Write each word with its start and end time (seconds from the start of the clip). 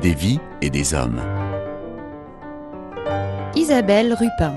Des 0.00 0.14
vies 0.14 0.40
et 0.62 0.70
des 0.70 0.94
hommes. 0.94 1.20
Isabelle 3.54 4.14
Rupin. 4.14 4.54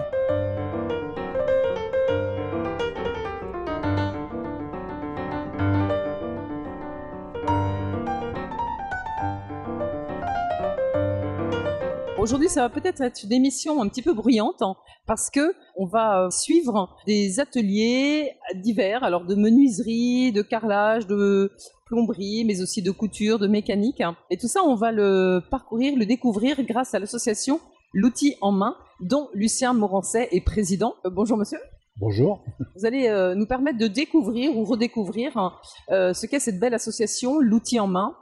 Aujourd'hui, 12.22 12.50
ça 12.50 12.62
va 12.62 12.70
peut-être 12.70 13.02
être 13.02 13.24
une 13.24 13.32
émission 13.32 13.82
un 13.82 13.90
petit 13.90 14.04
peu 14.04 14.14
bruyante 14.14 14.62
hein, 14.62 14.76
parce 15.08 15.32
que 15.32 15.56
on 15.76 15.88
va 15.88 16.26
euh, 16.26 16.30
suivre 16.30 16.96
des 17.08 17.40
ateliers 17.40 18.34
divers, 18.54 19.04
alors 19.04 19.26
de 19.26 19.34
menuiserie, 19.34 20.32
de 20.32 20.44
carrelage, 20.44 21.08
de 21.08 21.52
plomberie, 21.88 22.46
mais 22.46 22.62
aussi 22.62 22.84
de 22.84 22.92
couture, 22.92 23.40
de 23.40 23.48
mécanique. 23.48 24.02
hein. 24.02 24.16
Et 24.30 24.38
tout 24.38 24.48
ça, 24.48 24.62
on 24.64 24.76
va 24.76 24.92
le 24.92 25.42
parcourir, 25.50 25.98
le 25.98 26.06
découvrir 26.06 26.62
grâce 26.64 26.94
à 26.94 27.00
l'association 27.00 27.60
L'outil 27.92 28.36
en 28.40 28.52
main, 28.52 28.78
dont 29.02 29.28
Lucien 29.34 29.74
Morancet 29.74 30.30
est 30.32 30.42
président. 30.42 30.94
Euh, 31.08 31.10
bonjour 31.10 31.40
monsieur. 31.40 31.60
Bonjour. 31.98 32.46
Vous 32.76 32.86
allez 32.86 33.08
euh, 33.08 33.34
nous 33.34 33.48
permettre 33.48 33.80
de 33.80 33.88
découvrir 33.88 34.56
ou 34.56 34.64
redécouvrir 34.64 35.36
hein, 35.38 35.54
euh, 35.90 36.14
ce 36.14 36.28
qu'est 36.28 36.40
cette 36.40 36.60
belle 36.60 36.76
association, 36.76 37.40
l'outil 37.40 37.80
en 37.80 37.88
main, 37.88 38.16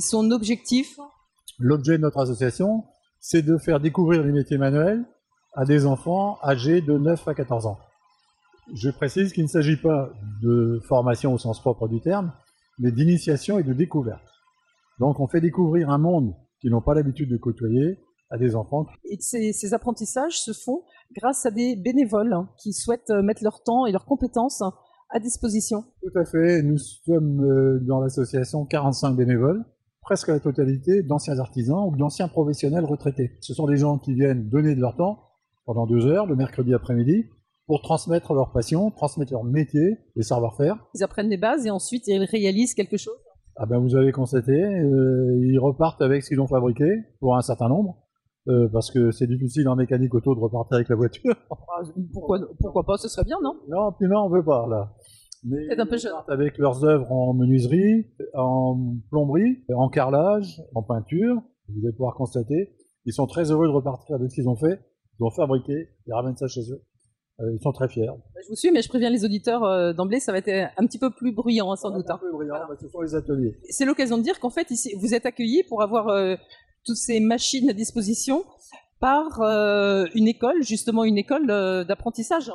son 0.00 0.32
objectif? 0.32 0.98
L'objet 1.60 1.98
de 1.98 2.02
notre 2.02 2.18
association, 2.18 2.84
c'est 3.20 3.42
de 3.42 3.58
faire 3.58 3.80
découvrir 3.80 4.22
les 4.22 4.32
métiers 4.32 4.58
manuels 4.58 5.04
à 5.54 5.64
des 5.64 5.86
enfants 5.86 6.38
âgés 6.42 6.80
de 6.80 6.96
9 6.96 7.26
à 7.28 7.34
14 7.34 7.66
ans. 7.66 7.78
Je 8.74 8.90
précise 8.90 9.32
qu'il 9.32 9.44
ne 9.44 9.48
s'agit 9.48 9.76
pas 9.76 10.10
de 10.42 10.80
formation 10.86 11.32
au 11.32 11.38
sens 11.38 11.60
propre 11.60 11.88
du 11.88 12.00
terme, 12.00 12.32
mais 12.78 12.92
d'initiation 12.92 13.58
et 13.58 13.62
de 13.62 13.72
découverte. 13.72 14.22
Donc 14.98 15.20
on 15.20 15.26
fait 15.26 15.40
découvrir 15.40 15.90
un 15.90 15.98
monde 15.98 16.34
qu'ils 16.60 16.70
n'ont 16.70 16.82
pas 16.82 16.94
l'habitude 16.94 17.30
de 17.30 17.36
côtoyer 17.36 17.98
à 18.30 18.36
des 18.36 18.54
enfants. 18.56 18.86
Et 19.04 19.16
ces, 19.20 19.52
ces 19.52 19.72
apprentissages 19.72 20.38
se 20.40 20.52
font 20.52 20.82
grâce 21.16 21.46
à 21.46 21.50
des 21.50 21.76
bénévoles 21.76 22.32
hein, 22.32 22.50
qui 22.58 22.72
souhaitent 22.72 23.10
euh, 23.10 23.22
mettre 23.22 23.42
leur 23.42 23.62
temps 23.62 23.86
et 23.86 23.92
leurs 23.92 24.04
compétences 24.04 24.62
à 25.10 25.18
disposition. 25.18 25.84
Tout 26.02 26.18
à 26.18 26.24
fait, 26.24 26.62
nous 26.62 26.78
sommes 26.78 27.42
euh, 27.42 27.80
dans 27.80 28.00
l'association 28.00 28.66
45 28.66 29.14
bénévoles, 29.14 29.64
presque 30.08 30.28
la 30.28 30.40
totalité 30.40 31.02
d'anciens 31.02 31.38
artisans 31.38 31.86
ou 31.86 31.94
d'anciens 31.94 32.28
professionnels 32.28 32.86
retraités. 32.86 33.32
Ce 33.42 33.52
sont 33.52 33.66
des 33.66 33.76
gens 33.76 33.98
qui 33.98 34.14
viennent 34.14 34.48
donner 34.48 34.74
de 34.74 34.80
leur 34.80 34.96
temps 34.96 35.18
pendant 35.66 35.86
deux 35.86 36.06
heures 36.06 36.24
le 36.24 36.34
mercredi 36.34 36.72
après-midi 36.72 37.26
pour 37.66 37.82
transmettre 37.82 38.32
leur 38.32 38.50
passion, 38.50 38.90
transmettre 38.90 39.34
leur 39.34 39.44
métier, 39.44 39.98
les 40.16 40.22
savoir-faire. 40.22 40.76
Ils 40.94 41.04
apprennent 41.04 41.28
les 41.28 41.36
bases 41.36 41.66
et 41.66 41.70
ensuite 41.70 42.06
ils 42.06 42.24
réalisent 42.24 42.72
quelque 42.72 42.96
chose. 42.96 43.18
Ah 43.56 43.66
ben 43.66 43.78
vous 43.80 43.96
avez 43.96 44.10
constaté, 44.10 44.52
euh, 44.52 45.38
ils 45.44 45.58
repartent 45.58 46.00
avec 46.00 46.22
ce 46.22 46.30
qu'ils 46.30 46.40
ont 46.40 46.46
fabriqué 46.46 46.88
pour 47.20 47.36
un 47.36 47.42
certain 47.42 47.68
nombre, 47.68 47.98
euh, 48.48 48.66
parce 48.72 48.90
que 48.90 49.10
c'est 49.10 49.26
difficile 49.26 49.68
en 49.68 49.76
mécanique 49.76 50.14
auto 50.14 50.34
de 50.34 50.40
repartir 50.40 50.76
avec 50.76 50.88
la 50.88 50.96
voiture. 50.96 51.34
Ah, 51.50 51.82
Pourquoi, 52.14 52.38
pourquoi 52.58 52.84
pas 52.84 52.96
Ce 52.96 53.08
serait 53.08 53.24
bien, 53.24 53.36
non? 53.42 53.56
Non, 53.68 53.92
puis 53.92 54.08
non, 54.08 54.20
on 54.20 54.30
veut 54.30 54.42
pas 54.42 54.66
là. 54.70 54.94
Mais 55.44 55.78
un 55.78 55.86
peu 55.86 55.98
jeune. 55.98 56.12
avec 56.28 56.58
leurs 56.58 56.84
œuvres 56.84 57.10
en 57.12 57.34
menuiserie, 57.34 58.06
en 58.34 58.96
plomberie, 59.10 59.64
en 59.72 59.88
carrelage, 59.88 60.62
en 60.74 60.82
peinture. 60.82 61.42
Vous 61.68 61.84
allez 61.84 61.92
pouvoir 61.92 62.14
constater, 62.14 62.74
ils 63.04 63.12
sont 63.12 63.26
très 63.26 63.50
heureux 63.50 63.66
de 63.66 63.72
repartir 63.72 64.16
avec 64.16 64.30
ce 64.30 64.36
qu'ils 64.36 64.48
ont 64.48 64.56
fait, 64.56 64.80
ils 65.20 65.24
ont 65.24 65.30
fabriqué, 65.30 65.88
ils 66.06 66.12
ramènent 66.12 66.36
ça 66.36 66.48
chez 66.48 66.62
eux. 66.72 66.82
Euh, 67.40 67.52
ils 67.52 67.62
sont 67.62 67.72
très 67.72 67.88
fiers. 67.88 68.10
Je 68.42 68.48
vous 68.48 68.56
suis, 68.56 68.72
mais 68.72 68.82
je 68.82 68.88
préviens 68.88 69.10
les 69.10 69.24
auditeurs 69.24 69.62
euh, 69.64 69.92
d'emblée, 69.92 70.18
ça 70.18 70.32
va 70.32 70.38
être 70.38 70.72
un 70.76 70.86
petit 70.86 70.98
peu 70.98 71.10
plus 71.10 71.30
bruyant, 71.30 71.70
hein, 71.70 71.76
sans 71.76 71.90
doute. 71.90 72.10
Un 72.10 72.14
hein. 72.14 72.18
peu 72.20 72.32
brillant, 72.32 72.54
bah, 72.68 72.74
ce 72.80 72.88
sont 72.88 73.00
les 73.00 73.14
ateliers. 73.14 73.54
C'est 73.68 73.84
l'occasion 73.84 74.18
de 74.18 74.22
dire 74.22 74.40
qu'en 74.40 74.50
fait, 74.50 74.70
ici, 74.70 74.94
vous 74.98 75.14
êtes 75.14 75.26
accueillis 75.26 75.62
pour 75.62 75.82
avoir 75.82 76.08
euh, 76.08 76.34
toutes 76.84 76.96
ces 76.96 77.20
machines 77.20 77.70
à 77.70 77.74
disposition 77.74 78.44
par 79.00 79.40
euh, 79.40 80.06
une 80.14 80.26
école, 80.26 80.62
justement 80.62 81.04
une 81.04 81.18
école 81.18 81.50
euh, 81.50 81.84
d'apprentissage. 81.84 82.50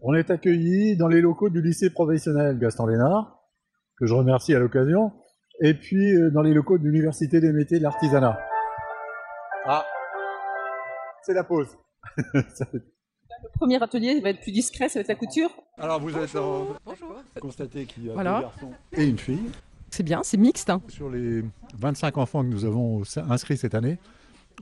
On 0.00 0.14
est 0.14 0.30
accueillis 0.30 0.96
dans 0.96 1.08
les 1.08 1.20
locaux 1.20 1.50
du 1.50 1.60
lycée 1.60 1.90
professionnel 1.90 2.58
Gaston 2.58 2.86
Lénard, 2.86 3.40
que 3.98 4.06
je 4.06 4.14
remercie 4.14 4.54
à 4.54 4.58
l'occasion, 4.60 5.12
et 5.60 5.74
puis 5.74 6.14
euh, 6.14 6.30
dans 6.30 6.42
les 6.42 6.54
locaux 6.54 6.78
de 6.78 6.84
l'Université 6.84 7.40
des 7.40 7.52
métiers 7.52 7.78
de 7.78 7.82
l'artisanat. 7.82 8.38
Ah, 9.66 9.84
c'est 11.22 11.34
la 11.34 11.42
pause. 11.44 11.68
Le 13.40 13.48
premier 13.54 13.80
atelier 13.82 14.20
va 14.20 14.30
être 14.30 14.40
plus 14.40 14.50
discret, 14.52 14.88
ça 14.88 14.98
va 14.98 15.00
être 15.02 15.08
la 15.08 15.14
couture. 15.14 15.50
Alors 15.78 16.00
vous 16.00 16.16
êtes 16.16 16.34
en... 16.34 16.68
constaté 17.40 17.84
qu'il 17.86 18.06
y 18.06 18.10
a 18.10 18.14
Voilà. 18.14 18.36
deux 18.36 18.42
garçons 18.42 18.70
et 18.92 19.04
une 19.06 19.18
fille. 19.18 19.50
C'est 19.90 20.02
bien, 20.02 20.22
c'est 20.24 20.36
mixte. 20.36 20.70
hein. 20.70 20.80
Sur 20.88 21.08
les 21.08 21.44
25 21.78 22.18
enfants 22.18 22.42
que 22.42 22.48
nous 22.48 22.64
avons 22.64 23.02
inscrits 23.30 23.56
cette 23.56 23.74
année, 23.76 23.98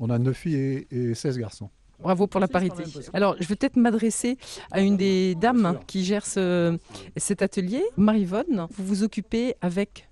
on 0.01 0.11
a 0.11 0.19
9 0.19 0.37
filles 0.37 0.57
et, 0.57 0.89
et 1.11 1.15
16 1.15 1.39
garçons. 1.39 1.71
Bravo 2.01 2.27
pour 2.27 2.41
la 2.41 2.49
parité. 2.49 2.83
Alors, 3.15 3.37
je 3.41 3.47
vais 3.47 3.57
peut-être 3.57 3.77
m'adresser 3.77 4.37
à 4.71 4.81
une 4.81 4.97
des 4.97 5.35
dames 5.35 5.79
qui 5.87 6.05
gère 6.05 6.27
ce- 6.27 6.79
cet 7.17 7.43
atelier. 7.43 7.83
Marie-Vonne, 7.97 8.67
vous 8.71 8.85
vous 8.87 9.03
occupez 9.03 9.55
avec 9.61 10.09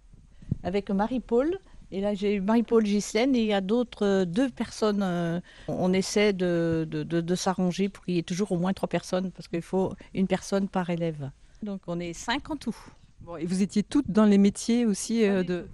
avec 0.62 0.90
Marie-Paul. 0.90 1.58
Et 1.92 2.00
là, 2.00 2.14
j'ai 2.14 2.40
Marie-Paul 2.40 2.84
Gislaine 2.84 3.36
et 3.36 3.40
il 3.40 3.46
y 3.46 3.52
a 3.52 3.60
d'autres 3.60 4.04
euh, 4.04 4.24
deux 4.24 4.48
personnes. 4.48 5.02
euh, 5.02 5.40
on 5.68 5.92
essaie 5.92 6.32
de, 6.32 6.88
de, 6.90 7.02
de- 7.02 7.20
de 7.20 7.34
s'arranger 7.34 7.88
pour 7.88 8.04
qu'il 8.04 8.14
y 8.14 8.18
ait 8.18 8.22
toujours 8.22 8.50
au 8.52 8.56
moins 8.58 8.72
trois 8.72 8.88
personnes 8.88 9.30
parce 9.30 9.46
qu'il 9.46 9.62
faut 9.62 9.92
une 10.14 10.26
personne 10.26 10.68
par 10.68 10.88
élève. 10.90 11.30
Donc 11.62 11.82
on 11.86 12.00
est 12.00 12.12
cinq 12.14 12.50
en 12.50 12.56
tout. 12.56 12.74
Bon, 13.20 13.36
et 13.36 13.44
vous 13.46 13.62
étiez 13.62 13.82
toutes 13.82 14.10
dans 14.10 14.24
les 14.24 14.38
métiers 14.38 14.86
aussi 14.86 15.24
euh, 15.24 15.42
de. 15.44 15.66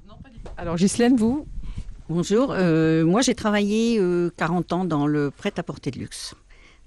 Alors, 0.56 0.77
Ghislaine, 0.77 1.16
vous 1.16 1.47
Bonjour, 2.10 2.50
euh, 2.50 3.04
moi 3.04 3.21
j'ai 3.21 3.37
travaillé 3.37 4.00
euh, 4.00 4.31
40 4.37 4.72
ans 4.72 4.84
dans 4.84 5.06
le 5.06 5.31
prêt-à-porter 5.31 5.93
de 5.93 6.00
luxe, 6.00 6.34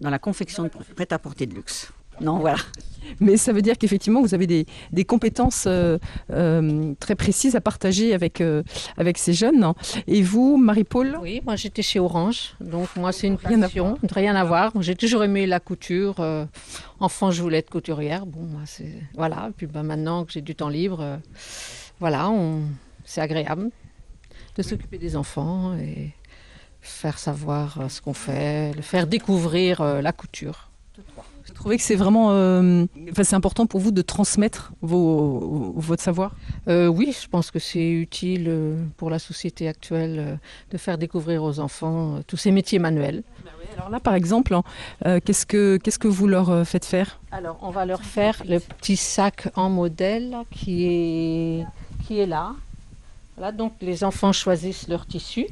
dans 0.01 0.09
la 0.09 0.19
confection 0.19 0.63
de 0.63 0.67
prêt-à-porter 0.67 1.45
de 1.45 1.55
luxe. 1.55 1.93
Non, 2.19 2.39
voilà. 2.39 2.57
Mais 3.21 3.37
ça 3.37 3.53
veut 3.53 3.61
dire 3.61 3.77
qu'effectivement, 3.77 4.21
vous 4.21 4.33
avez 4.33 4.47
des, 4.47 4.65
des 4.91 5.05
compétences 5.05 5.63
euh, 5.65 5.97
euh, 6.29 6.93
très 6.99 7.15
précises 7.15 7.55
à 7.55 7.61
partager 7.61 8.13
avec, 8.13 8.41
euh, 8.41 8.63
avec 8.97 9.17
ces 9.17 9.31
jeunes. 9.31 9.71
Et 10.07 10.21
vous, 10.21 10.57
Marie-Paul? 10.57 11.17
Oui, 11.21 11.39
moi 11.45 11.55
j'étais 11.55 11.83
chez 11.83 12.01
Orange, 12.01 12.55
donc 12.59 12.89
moi 12.97 13.13
c'est 13.13 13.27
une 13.27 13.37
Rien 13.45 13.61
à 13.61 13.67
passion, 13.67 13.97
rien 14.11 14.35
à 14.35 14.43
voir. 14.43 14.73
J'ai 14.81 14.95
toujours 14.95 15.23
aimé 15.23 15.45
la 15.47 15.61
couture. 15.61 16.19
euh, 16.19 16.43
enfant, 16.99 17.31
je 17.31 17.41
voulais 17.41 17.59
être 17.59 17.69
couturière. 17.69 18.25
Bon, 18.25 18.41
moi 18.41 18.63
c'est 18.65 18.91
voilà. 19.15 19.47
Et 19.51 19.53
puis 19.53 19.67
bah, 19.67 19.83
maintenant 19.83 20.25
que 20.25 20.33
j'ai 20.33 20.41
du 20.41 20.53
temps 20.53 20.67
libre, 20.67 20.99
euh, 20.99 21.15
voilà, 22.01 22.29
on... 22.29 22.63
c'est 23.05 23.21
agréable 23.21 23.69
de 24.55 24.61
s'occuper 24.61 24.97
des 24.97 25.15
enfants 25.15 25.75
et 25.75 26.11
faire 26.81 27.17
savoir 27.17 27.79
euh, 27.79 27.89
ce 27.89 28.01
qu'on 28.01 28.13
fait, 28.13 28.73
le 28.75 28.81
faire 28.81 29.07
découvrir 29.07 29.81
euh, 29.81 30.01
la 30.01 30.11
couture. 30.11 30.69
Vous 31.45 31.53
trouvez 31.53 31.77
que 31.77 31.83
c'est 31.83 31.95
vraiment 31.95 32.31
euh, 32.31 32.85
enfin, 33.11 33.23
c'est 33.23 33.35
important 33.35 33.65
pour 33.65 33.79
vous 33.79 33.91
de 33.91 34.01
transmettre 34.01 34.73
vos, 34.81 35.73
votre 35.75 36.01
savoir? 36.01 36.35
Euh, 36.67 36.87
oui, 36.87 37.15
je 37.21 37.27
pense 37.27 37.51
que 37.51 37.59
c'est 37.59 37.89
utile 37.89 38.77
pour 38.95 39.09
la 39.09 39.19
société 39.19 39.67
actuelle 39.67 40.39
de 40.71 40.77
faire 40.77 40.97
découvrir 40.97 41.43
aux 41.43 41.59
enfants 41.59 42.19
tous 42.27 42.37
ces 42.37 42.51
métiers 42.51 42.79
manuels. 42.79 43.23
Alors 43.75 43.89
là, 43.89 43.99
par 43.99 44.13
exemple, 44.13 44.53
hein, 44.53 44.63
euh, 45.05 45.19
qu'est-ce 45.23 45.45
que 45.45 45.77
qu'est-ce 45.77 45.99
que 45.99 46.07
vous 46.07 46.27
leur 46.27 46.65
faites 46.65 46.85
faire? 46.85 47.19
Alors, 47.31 47.57
on 47.61 47.71
va 47.71 47.85
leur 47.85 48.03
faire 48.03 48.41
le 48.47 48.59
petit 48.59 48.97
sac 48.97 49.49
en 49.55 49.69
modèle 49.69 50.37
qui 50.51 50.85
est, 50.85 51.65
qui 52.05 52.19
est 52.19 52.27
là. 52.27 52.53
Voilà, 53.37 53.51
donc 53.51 53.73
les 53.81 54.03
enfants 54.03 54.31
choisissent 54.31 54.87
leur 54.87 55.05
tissu 55.05 55.47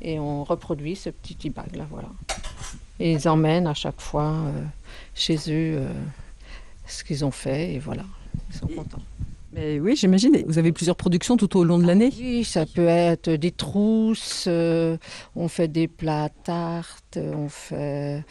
et 0.00 0.18
on 0.18 0.44
reproduit 0.44 0.96
ce 0.96 1.10
petit 1.10 1.50
bag 1.50 1.76
là, 1.76 1.86
voilà. 1.90 2.08
Et 3.00 3.12
ils 3.12 3.28
emmènent 3.28 3.66
à 3.66 3.74
chaque 3.74 4.00
fois 4.00 4.32
euh, 4.32 4.62
chez 5.14 5.36
eux 5.36 5.78
euh, 5.78 5.88
ce 6.86 7.04
qu'ils 7.04 7.24
ont 7.24 7.30
fait 7.30 7.74
et 7.74 7.78
voilà, 7.78 8.04
ils 8.50 8.56
sont 8.56 8.66
contents. 8.66 9.02
Mais 9.52 9.78
oui, 9.78 9.94
j'imagine. 9.94 10.42
Vous 10.48 10.58
avez 10.58 10.72
plusieurs 10.72 10.96
productions 10.96 11.36
tout 11.36 11.56
au 11.56 11.62
long 11.62 11.78
de 11.78 11.86
l'année. 11.86 12.10
Oui, 12.18 12.42
ça 12.42 12.66
peut 12.66 12.88
être 12.88 13.30
des 13.30 13.52
trousses, 13.52 14.46
euh, 14.48 14.96
on 15.36 15.46
fait 15.46 15.68
des 15.68 15.86
plats 15.86 16.24
à 16.24 16.28
tarte, 16.28 17.18
on 17.18 17.48
fait 17.48 18.24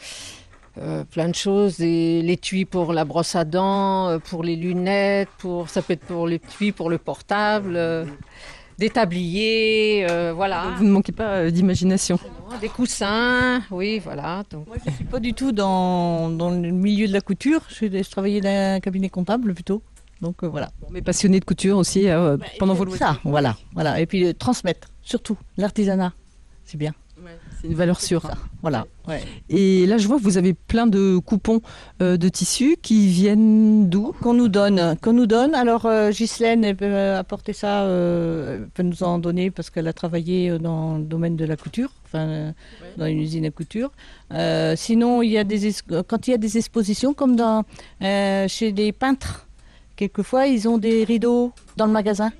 euh, 0.79 1.03
plein 1.05 1.29
de 1.29 1.35
choses, 1.35 1.77
des 1.77 2.21
l'étui 2.21 2.65
pour 2.65 2.91
la 2.93 3.05
brosse 3.05 3.35
à 3.35 3.45
dents, 3.45 4.19
pour 4.19 4.43
les 4.43 4.55
lunettes, 4.55 5.29
pour 5.37 5.69
ça 5.69 5.81
peut 5.81 5.93
être 5.93 6.05
pour 6.05 6.27
l'étui 6.27 6.71
pour 6.71 6.89
le 6.89 6.97
portable, 6.97 7.75
euh, 7.75 8.05
des 8.83 8.89
tabliers, 8.89 10.05
euh, 10.09 10.33
voilà, 10.35 10.73
Vous 10.77 10.83
ne 10.83 10.91
manquez 10.91 11.13
pas 11.13 11.29
euh, 11.37 11.51
d'imagination. 11.51 12.19
des 12.59 12.67
coussins, 12.67 13.61
oui, 13.71 13.99
voilà. 14.03 14.43
Donc, 14.51 14.67
Moi, 14.67 14.75
je 14.83 14.89
ne 14.89 14.95
suis 14.95 15.05
pas 15.05 15.19
du 15.21 15.33
tout 15.33 15.53
dans, 15.53 16.29
dans 16.29 16.49
le 16.51 16.71
milieu 16.71 17.07
de 17.07 17.13
la 17.13 17.21
couture. 17.21 17.61
Je, 17.69 17.85
je 17.87 18.09
travaillais 18.11 18.41
dans 18.41 18.75
un 18.75 18.79
cabinet 18.81 19.07
comptable 19.09 19.53
plutôt. 19.53 19.81
Donc 20.21 20.43
euh, 20.43 20.47
voilà. 20.47 20.69
Mais 20.91 21.01
passionné 21.01 21.39
de 21.39 21.45
couture 21.45 21.77
aussi 21.77 22.09
euh, 22.09 22.37
pendant 22.59 22.73
vos 22.73 22.85
loisirs. 22.85 23.07
Ça, 23.07 23.19
voilà, 23.23 23.55
voilà. 23.73 23.99
Et 24.01 24.05
puis 24.05 24.25
euh, 24.25 24.33
transmettre, 24.33 24.87
surtout 25.01 25.37
l'artisanat, 25.57 26.13
c'est 26.65 26.77
bien. 26.77 26.93
C'est 27.61 27.67
une 27.67 27.75
valeur 27.75 28.01
sûre. 28.01 28.23
Ça, 28.23 28.33
Voilà. 28.63 28.85
ouais. 29.07 29.21
Et 29.47 29.85
là, 29.85 29.97
je 29.99 30.07
vois 30.07 30.17
que 30.17 30.23
vous 30.23 30.37
avez 30.39 30.53
plein 30.53 30.87
de 30.87 31.19
coupons 31.19 31.61
euh, 32.01 32.17
de 32.17 32.27
tissus 32.27 32.75
qui 32.81 33.07
viennent 33.07 33.87
d'où? 33.87 34.13
Qu'on 34.19 34.33
nous 34.33 34.47
donne, 34.49 34.97
qu'on 35.01 35.13
nous 35.13 35.27
donne. 35.27 35.53
Alors 35.53 35.85
euh, 35.85 36.09
Ghislaine 36.09 36.63
elle 36.63 36.75
peut 36.75 37.11
apporter 37.11 37.53
ça, 37.53 37.83
euh, 37.83 38.57
elle 38.63 38.67
peut 38.69 38.83
nous 38.83 39.03
en 39.03 39.19
donner 39.19 39.51
parce 39.51 39.69
qu'elle 39.69 39.87
a 39.87 39.93
travaillé 39.93 40.49
euh, 40.49 40.57
dans 40.57 40.97
le 40.97 41.03
domaine 41.03 41.35
de 41.35 41.45
la 41.45 41.55
couture, 41.55 41.91
enfin 42.05 42.53
dans 42.97 43.05
une 43.05 43.19
usine 43.19 43.45
à 43.45 43.51
couture. 43.51 43.91
Euh, 44.33 44.75
sinon, 44.75 45.21
il 45.21 45.29
y 45.29 45.37
a 45.37 45.43
des 45.43 45.67
es- 45.67 46.03
quand 46.07 46.27
il 46.27 46.31
y 46.31 46.33
a 46.33 46.37
des 46.37 46.57
expositions, 46.57 47.13
comme 47.13 47.35
dans 47.35 47.63
euh, 48.01 48.47
chez 48.47 48.71
des 48.71 48.91
peintres, 48.91 49.47
quelquefois 49.95 50.47
ils 50.47 50.67
ont 50.67 50.79
des 50.79 51.03
rideaux 51.03 51.51
dans 51.77 51.85
le 51.85 51.91
magasin. 51.93 52.31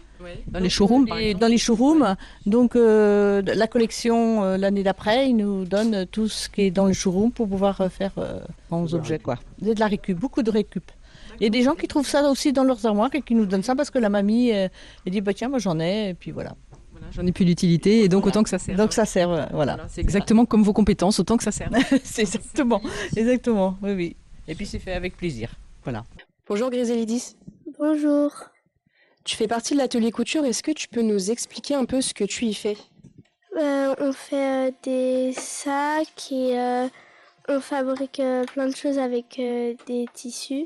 Dans 0.47 0.59
les 0.59 0.69
showrooms, 0.69 1.07
Et 1.17 1.29
exemple. 1.29 1.41
dans 1.41 1.47
les 1.47 1.57
showrooms. 1.57 2.15
Donc 2.45 2.75
euh, 2.75 3.41
la 3.43 3.67
collection 3.67 4.43
euh, 4.43 4.57
l'année 4.57 4.83
d'après, 4.83 5.29
ils 5.29 5.35
nous 5.35 5.65
donnent 5.65 6.05
tout 6.07 6.27
ce 6.27 6.49
qui 6.49 6.61
est 6.63 6.71
dans 6.71 6.85
le 6.85 6.93
showroom 6.93 7.31
pour 7.31 7.47
pouvoir 7.47 7.81
euh, 7.81 7.89
faire 7.89 8.11
euh, 8.17 8.39
grands 8.69 8.93
objets 8.93 9.19
quoi. 9.19 9.37
C'est 9.61 9.73
de 9.75 9.79
la 9.79 9.87
récup, 9.87 10.17
beaucoup 10.17 10.43
de 10.43 10.51
récup. 10.51 10.83
Il 11.39 11.43
y 11.43 11.47
a 11.47 11.49
des 11.49 11.63
gens 11.63 11.73
qui 11.75 11.87
trouvent 11.87 12.07
ça 12.07 12.29
aussi 12.29 12.53
dans 12.53 12.63
leurs 12.63 12.85
armoires 12.85 13.09
et 13.13 13.21
qui 13.21 13.35
nous 13.35 13.45
donnent 13.45 13.63
ça 13.63 13.75
parce 13.75 13.89
que 13.89 13.99
la 13.99 14.09
mamie 14.09 14.51
euh, 14.51 14.67
elle 15.05 15.11
dit 15.11 15.21
bah 15.21 15.33
tiens 15.33 15.49
moi 15.49 15.59
j'en 15.59 15.79
ai 15.79 16.09
et 16.09 16.13
puis 16.13 16.31
voilà. 16.31 16.55
Voilà, 16.91 17.07
J'en 17.11 17.25
ai 17.25 17.31
plus 17.31 17.45
d'utilité 17.45 18.03
et 18.03 18.07
donc 18.09 18.25
autant 18.27 18.43
que 18.43 18.49
ça 18.49 18.59
sert. 18.59 18.75
Donc 18.77 18.93
ça 18.93 19.05
sert 19.05 19.29
euh, 19.29 19.45
voilà. 19.51 19.73
Voilà, 19.73 19.85
c'est 19.89 20.01
exactement 20.01 20.45
comme 20.45 20.63
vos 20.63 20.73
compétences, 20.73 21.19
autant 21.19 21.37
que 21.37 21.43
ça 21.43 21.51
sert. 21.51 21.69
c'est 22.03 22.21
exactement 22.21 22.81
exactement 23.15 23.77
oui 23.81 23.93
oui. 23.93 24.15
Et 24.47 24.55
puis 24.55 24.65
c'est 24.65 24.79
fait 24.79 24.93
avec 24.93 25.17
plaisir. 25.17 25.55
Voilà. 25.83 26.03
Bonjour 26.47 26.69
Griselidis. 26.69 27.35
Bonjour. 27.79 28.31
Tu 29.23 29.37
fais 29.37 29.47
partie 29.47 29.73
de 29.73 29.79
l'atelier 29.79 30.11
couture. 30.11 30.45
Est-ce 30.45 30.61
que 30.61 30.71
tu 30.71 30.87
peux 30.87 31.01
nous 31.01 31.31
expliquer 31.31 31.75
un 31.75 31.85
peu 31.85 32.01
ce 32.01 32.13
que 32.13 32.23
tu 32.23 32.45
y 32.45 32.53
fais? 32.53 32.77
Euh, 33.55 33.95
on 33.99 34.11
fait 34.11 34.69
euh, 34.69 34.71
des 34.83 35.31
sacs 35.33 36.31
et 36.31 36.59
euh, 36.59 36.87
on 37.47 37.61
fabrique 37.61 38.21
plein 38.53 38.67
de 38.67 38.75
choses 38.75 38.97
avec 38.97 39.35
des 39.37 40.05
tissus. 40.13 40.65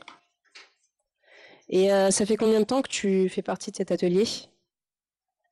Et 1.69 1.89
ça 1.89 2.25
fait 2.25 2.37
combien 2.37 2.61
de 2.61 2.65
temps 2.65 2.81
que 2.81 2.89
tu 2.89 3.27
fais 3.27 3.41
partie 3.41 3.71
de 3.71 3.75
cet 3.75 3.91
atelier? 3.91 4.25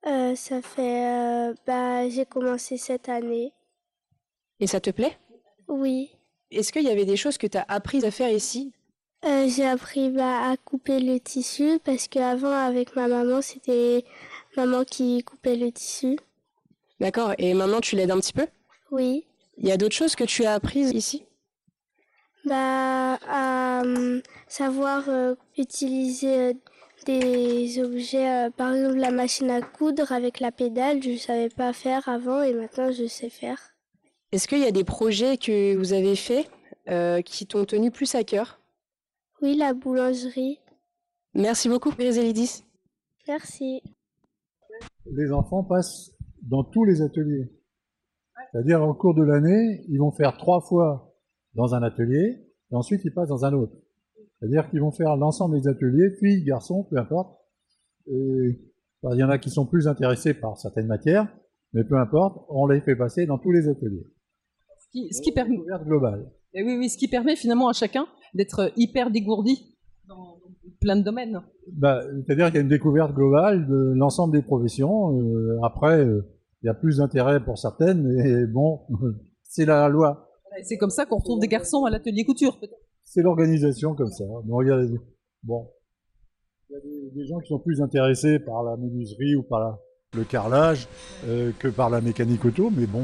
Ça 0.03 0.61
fait, 0.61 1.53
bah, 1.67 2.07
j'ai 2.07 2.25
commencé 2.25 2.77
cette 2.77 3.09
année. 3.09 3.51
Et 4.61 4.67
ça 4.67 4.79
te 4.79 4.91
plaît? 4.91 5.17
Oui. 5.67 6.11
Est-ce 6.51 6.71
qu'il 6.71 6.83
y 6.83 6.89
avait 6.89 7.05
des 7.05 7.17
choses 7.17 7.37
que 7.37 7.47
tu 7.47 7.57
as 7.57 7.65
apprises 7.67 8.05
à 8.05 8.11
faire 8.11 8.29
ici? 8.29 8.71
Euh, 9.25 9.47
j'ai 9.49 9.65
appris 9.65 10.11
bah, 10.11 10.51
à 10.51 10.55
couper 10.55 10.99
le 10.99 11.19
tissu 11.19 11.79
parce 11.83 12.07
qu'avant 12.07 12.51
avec 12.51 12.95
ma 12.95 13.07
maman 13.07 13.41
c'était 13.41 14.05
maman 14.55 14.83
qui 14.83 15.23
coupait 15.23 15.55
le 15.55 15.71
tissu. 15.71 16.19
D'accord. 16.99 17.33
Et 17.39 17.55
maintenant 17.55 17.81
tu 17.81 17.95
l'aides 17.95 18.11
un 18.11 18.19
petit 18.19 18.33
peu? 18.33 18.45
Oui. 18.91 19.25
Il 19.57 19.67
y 19.67 19.71
a 19.71 19.77
d'autres 19.77 19.95
choses 19.95 20.15
que 20.15 20.25
tu 20.25 20.45
as 20.45 20.53
apprises 20.53 20.91
ici? 20.91 21.23
Bah, 22.45 23.15
à 23.27 23.81
euh, 23.83 24.21
savoir 24.47 25.09
euh, 25.09 25.33
utiliser 25.57 26.55
des 27.07 27.79
objets, 27.83 28.49
par 28.55 28.75
exemple 28.75 28.97
la 28.97 29.09
machine 29.11 29.49
à 29.49 29.61
coudre 29.61 30.11
avec 30.11 30.39
la 30.39 30.51
pédale, 30.51 31.01
je 31.01 31.09
ne 31.09 31.17
savais 31.17 31.49
pas 31.49 31.73
faire 31.73 32.07
avant 32.07 32.43
et 32.43 32.53
maintenant 32.53 32.91
je 32.91 33.07
sais 33.07 33.31
faire. 33.31 33.59
Est-ce 34.31 34.47
qu'il 34.47 34.59
y 34.59 34.65
a 34.65 34.71
des 34.71 34.83
projets 34.83 35.37
que 35.37 35.75
vous 35.75 35.93
avez 35.93 36.15
faits 36.15 36.47
qui 37.25 37.47
t'ont 37.47 37.65
tenu 37.65 37.89
plus 37.89 38.13
à 38.13 38.23
cœur? 38.23 38.59
Oui, 39.41 39.55
la 39.57 39.73
boulangerie. 39.73 40.59
Merci 41.33 41.67
beaucoup 41.67 41.91
Griselidis. 41.91 42.63
Merci. 43.27 43.81
Les 45.05 45.31
enfants 45.31 45.63
passent 45.63 46.11
dans 46.41 46.63
tous 46.63 46.85
les 46.85 47.01
ateliers. 47.01 47.51
C'est-à-dire, 48.51 48.81
au 48.81 48.93
cours 48.93 49.13
de 49.13 49.23
l'année, 49.23 49.83
ils 49.89 49.97
vont 49.97 50.11
faire 50.11 50.37
trois 50.37 50.61
fois 50.61 51.13
dans 51.53 51.75
un 51.75 51.83
atelier, 51.83 52.45
et 52.71 52.75
ensuite 52.75 53.01
ils 53.03 53.13
passent 53.13 53.29
dans 53.29 53.45
un 53.45 53.53
autre. 53.53 53.73
C'est-à-dire 54.39 54.69
qu'ils 54.69 54.81
vont 54.81 54.91
faire 54.91 55.15
l'ensemble 55.15 55.59
des 55.59 55.67
ateliers, 55.67 56.11
filles, 56.19 56.43
garçons, 56.43 56.85
peu 56.89 56.97
importe. 56.97 57.37
Et, 58.07 58.61
enfin, 59.01 59.15
il 59.15 59.19
y 59.19 59.23
en 59.23 59.29
a 59.29 59.37
qui 59.37 59.49
sont 59.49 59.65
plus 59.65 59.87
intéressés 59.87 60.33
par 60.33 60.57
certaines 60.57 60.87
matières, 60.87 61.27
mais 61.73 61.83
peu 61.83 61.97
importe, 61.97 62.45
on 62.49 62.67
les 62.67 62.81
fait 62.81 62.95
passer 62.95 63.25
dans 63.25 63.37
tous 63.37 63.51
les 63.51 63.67
ateliers. 63.67 64.05
Ce 64.79 64.87
qui, 64.91 65.13
ce 65.13 65.21
qui 65.21 65.31
permet, 65.31 65.57
globale. 65.83 66.31
Eh 66.53 66.63
oui, 66.63 66.77
oui, 66.77 66.89
ce 66.89 66.97
qui 66.97 67.07
permet 67.07 67.35
finalement 67.35 67.67
à 67.67 67.73
chacun 67.73 68.07
d'être 68.35 68.71
hyper 68.75 69.09
dégourdi 69.09 69.75
dans, 70.07 70.37
plein 70.79 70.95
de 70.95 71.01
domaines. 71.01 71.41
Bah, 71.71 72.01
C'est-à-dire 72.25 72.47
qu'il 72.47 72.55
y 72.55 72.57
a 72.59 72.61
une 72.61 72.67
découverte 72.67 73.13
globale 73.13 73.67
de 73.67 73.93
l'ensemble 73.95 74.33
des 74.33 74.43
professions. 74.43 75.19
Euh, 75.19 75.59
après, 75.63 76.05
euh, 76.05 76.27
il 76.61 76.67
y 76.67 76.69
a 76.69 76.73
plus 76.73 76.97
d'intérêt 76.97 77.43
pour 77.43 77.57
certaines, 77.57 78.03
mais 78.03 78.45
bon, 78.53 78.81
c'est 79.43 79.65
la 79.65 79.87
loi. 79.89 80.29
C'est 80.63 80.77
comme 80.77 80.89
ça 80.91 81.05
qu'on 81.05 81.17
retrouve 81.17 81.39
des 81.39 81.47
garçons 81.47 81.85
à 81.85 81.89
l'atelier 81.89 82.23
couture, 82.23 82.59
peut-être. 82.59 82.79
C'est 83.03 83.21
l'organisation 83.21 83.95
comme 83.95 84.11
ça. 84.11 84.23
Bon, 84.45 84.61
il 84.61 84.67
y 84.67 84.71
a, 84.71 84.79
bon, 85.43 85.67
il 86.69 86.73
y 86.73 86.75
a 86.75 86.79
des, 86.79 87.11
des 87.15 87.27
gens 87.27 87.39
qui 87.39 87.49
sont 87.49 87.59
plus 87.59 87.81
intéressés 87.81 88.39
par 88.39 88.63
la 88.63 88.77
menuiserie 88.77 89.35
ou 89.35 89.43
par 89.43 89.59
la- 89.59 89.79
le 90.15 90.23
carrelage 90.23 90.87
euh, 91.27 91.51
que 91.59 91.67
par 91.67 91.89
la 91.89 91.99
mécanique 92.01 92.45
auto, 92.45 92.71
mais 92.75 92.85
bon, 92.85 93.03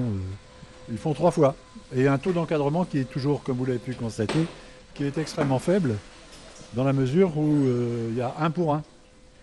ils 0.89 0.97
font 0.97 1.13
trois 1.13 1.31
fois. 1.31 1.55
Et 1.93 2.07
un 2.07 2.17
taux 2.17 2.31
d'encadrement 2.31 2.85
qui 2.85 2.99
est 2.99 3.09
toujours, 3.09 3.43
comme 3.43 3.57
vous 3.57 3.65
l'avez 3.65 3.79
pu 3.79 3.93
constater, 3.93 4.39
qui 5.01 5.07
est 5.07 5.17
extrêmement 5.21 5.57
faible, 5.59 5.95
dans 6.75 6.83
la 6.83 6.93
mesure 6.93 7.35
où 7.37 7.65
euh, 7.65 8.09
il 8.11 8.17
y 8.17 8.21
a 8.21 8.33
un 8.39 8.51
pour 8.51 8.75
un. 8.75 8.83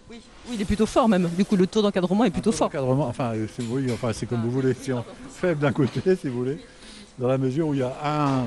Oui. 0.08 0.20
oui, 0.49 0.55
il 0.55 0.62
est 0.62 0.64
plutôt 0.64 0.87
fort 0.87 1.08
même. 1.08 1.28
Du 1.37 1.44
coup, 1.44 1.56
le 1.56 1.66
taux 1.66 1.82
d'encadrement 1.82 2.25
est 2.25 2.31
plutôt 2.31 2.52
fort. 2.52 2.69
Encadrement, 2.69 3.08
enfin, 3.08 3.32
euh, 3.34 3.46
c'est, 3.55 3.64
oui, 3.69 3.87
enfin, 3.93 4.12
comme 4.28 4.43
vous 4.43 4.50
voulez. 4.50 4.75
C'est 4.81 4.93
en- 4.93 5.05
faible 5.31 5.60
d'un 5.60 5.72
côté, 5.72 6.14
si 6.20 6.28
vous 6.28 6.38
voulez, 6.38 6.58
dans 7.19 7.26
la 7.28 7.38
mesure 7.38 7.69
où 7.69 7.75
il 7.75 7.81
y 7.81 7.82
a 7.82 7.93
un, 8.05 8.44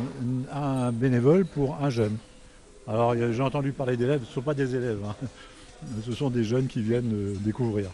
un 0.54 0.92
bénévole 0.92 1.46
pour 1.46 1.78
un 1.82 1.90
jeune. 1.90 2.16
Alors, 2.88 3.14
j'ai 3.16 3.44
entendu 3.44 3.74
parler 3.74 3.98
d'élèves, 3.98 4.22
ce 4.24 4.30
ne 4.30 4.34
sont 4.36 4.42
pas 4.42 4.54
des 4.54 4.74
élèves, 4.74 5.00
hein. 5.06 5.16
ce 6.06 6.14
sont 6.14 6.30
des 6.30 6.44
jeunes 6.46 6.68
qui 6.68 6.82
viennent 6.82 7.12
euh, 7.14 7.36
découvrir. 7.42 7.90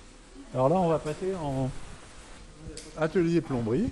Alors 0.54 0.70
là, 0.70 0.76
on 0.76 0.88
va 0.90 1.00
passer 1.00 1.34
en 1.44 1.70
atelier 2.98 3.42
plomberie. 3.42 3.90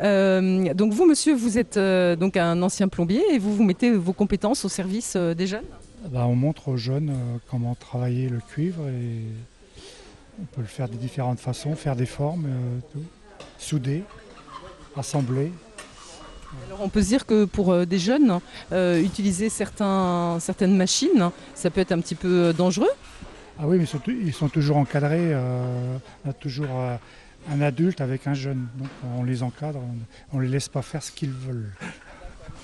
Euh, 0.00 0.74
donc 0.74 0.92
vous, 0.92 1.06
monsieur, 1.06 1.34
vous 1.34 1.58
êtes 1.58 1.76
euh, 1.76 2.16
donc 2.16 2.36
un 2.36 2.60
ancien 2.62 2.88
plombier 2.88 3.22
et 3.32 3.38
vous 3.38 3.54
vous 3.54 3.64
mettez 3.64 3.92
vos 3.92 4.12
compétences 4.12 4.64
au 4.64 4.68
service 4.68 5.14
euh, 5.16 5.34
des 5.34 5.46
jeunes? 5.46 5.64
Bah, 6.10 6.26
on 6.26 6.34
montre 6.36 6.68
aux 6.68 6.76
jeunes 6.76 7.12
comment 7.50 7.74
travailler 7.74 8.28
le 8.28 8.38
cuivre 8.38 8.86
et 8.88 9.22
on 10.40 10.44
peut 10.54 10.60
le 10.60 10.66
faire 10.66 10.88
de 10.88 10.96
différentes 10.96 11.40
façons, 11.40 11.74
faire 11.74 11.96
des 11.96 12.06
formes, 12.06 12.46
tout. 12.92 13.02
souder, 13.58 14.04
assembler. 14.96 15.50
Alors 16.68 16.80
on 16.82 16.88
peut 16.88 17.02
se 17.02 17.08
dire 17.08 17.26
que 17.26 17.44
pour 17.44 17.86
des 17.86 17.98
jeunes, 17.98 18.38
utiliser 18.72 19.48
certains, 19.48 20.38
certaines 20.38 20.76
machines, 20.76 21.30
ça 21.54 21.70
peut 21.70 21.80
être 21.80 21.92
un 21.92 22.00
petit 22.00 22.14
peu 22.14 22.52
dangereux? 22.52 22.92
Ah 23.58 23.66
oui, 23.66 23.78
mais 23.78 23.86
surtout, 23.86 24.10
ils 24.10 24.34
sont 24.34 24.50
toujours 24.50 24.76
encadrés. 24.76 25.32
euh, 25.32 25.96
on 26.24 26.30
a 26.30 26.32
toujours 26.34 26.68
euh, 26.72 26.96
un 27.50 27.60
adulte 27.60 28.00
avec 28.00 28.26
un 28.26 28.34
jeune. 28.34 28.66
Donc 28.78 28.88
on 29.18 29.22
les 29.24 29.42
encadre, 29.42 29.80
on 30.32 30.38
ne 30.38 30.42
les 30.42 30.48
laisse 30.48 30.68
pas 30.68 30.82
faire 30.82 31.02
ce 31.02 31.12
qu'ils 31.12 31.30
veulent. 31.30 31.70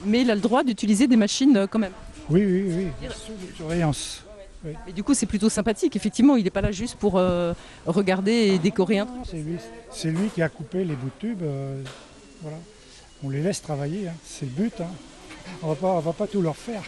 Mais 0.05 0.23
il 0.23 0.31
a 0.31 0.35
le 0.35 0.41
droit 0.41 0.65
d'utiliser 0.65 1.07
des 1.07 1.17
machines 1.17 1.57
euh, 1.57 1.67
quand 1.67 1.79
même. 1.79 1.93
Oui, 2.31 2.45
oui, 2.45 2.65
oui. 2.69 3.09
Sous 3.11 3.57
surveillance. 3.57 4.25
Et 4.87 4.93
du 4.93 5.03
coup, 5.03 5.13
c'est 5.13 5.27
plutôt 5.27 5.49
sympathique. 5.49 5.97
Effectivement, 5.97 6.37
il 6.37 6.45
n'est 6.45 6.51
pas 6.51 6.61
là 6.61 6.71
juste 6.71 6.95
pour 6.97 7.19
euh, 7.19 7.53
regarder 7.85 8.33
et 8.33 8.59
décorer 8.59 9.01
un 9.01 9.07
truc. 9.07 9.41
C'est 9.91 10.11
lui, 10.11 10.29
qui 10.29 10.41
a 10.41 10.49
coupé 10.49 10.85
les 10.85 10.95
bouts 10.95 11.11
de 11.21 11.29
tube. 11.29 11.43
euh, 11.43 11.83
voilà. 12.43 12.59
On 13.25 13.29
les 13.31 13.43
laisse 13.43 13.61
travailler, 13.61 14.09
hein. 14.09 14.15
c'est 14.25 14.47
le 14.47 14.53
but. 14.53 14.81
hein. 14.81 14.87
On 15.63 15.69
va 15.69 15.75
pas, 15.75 15.89
on 15.95 16.01
va 16.01 16.13
pas 16.13 16.27
tout 16.29 16.41
leur 16.41 16.57
faire. 16.57 16.83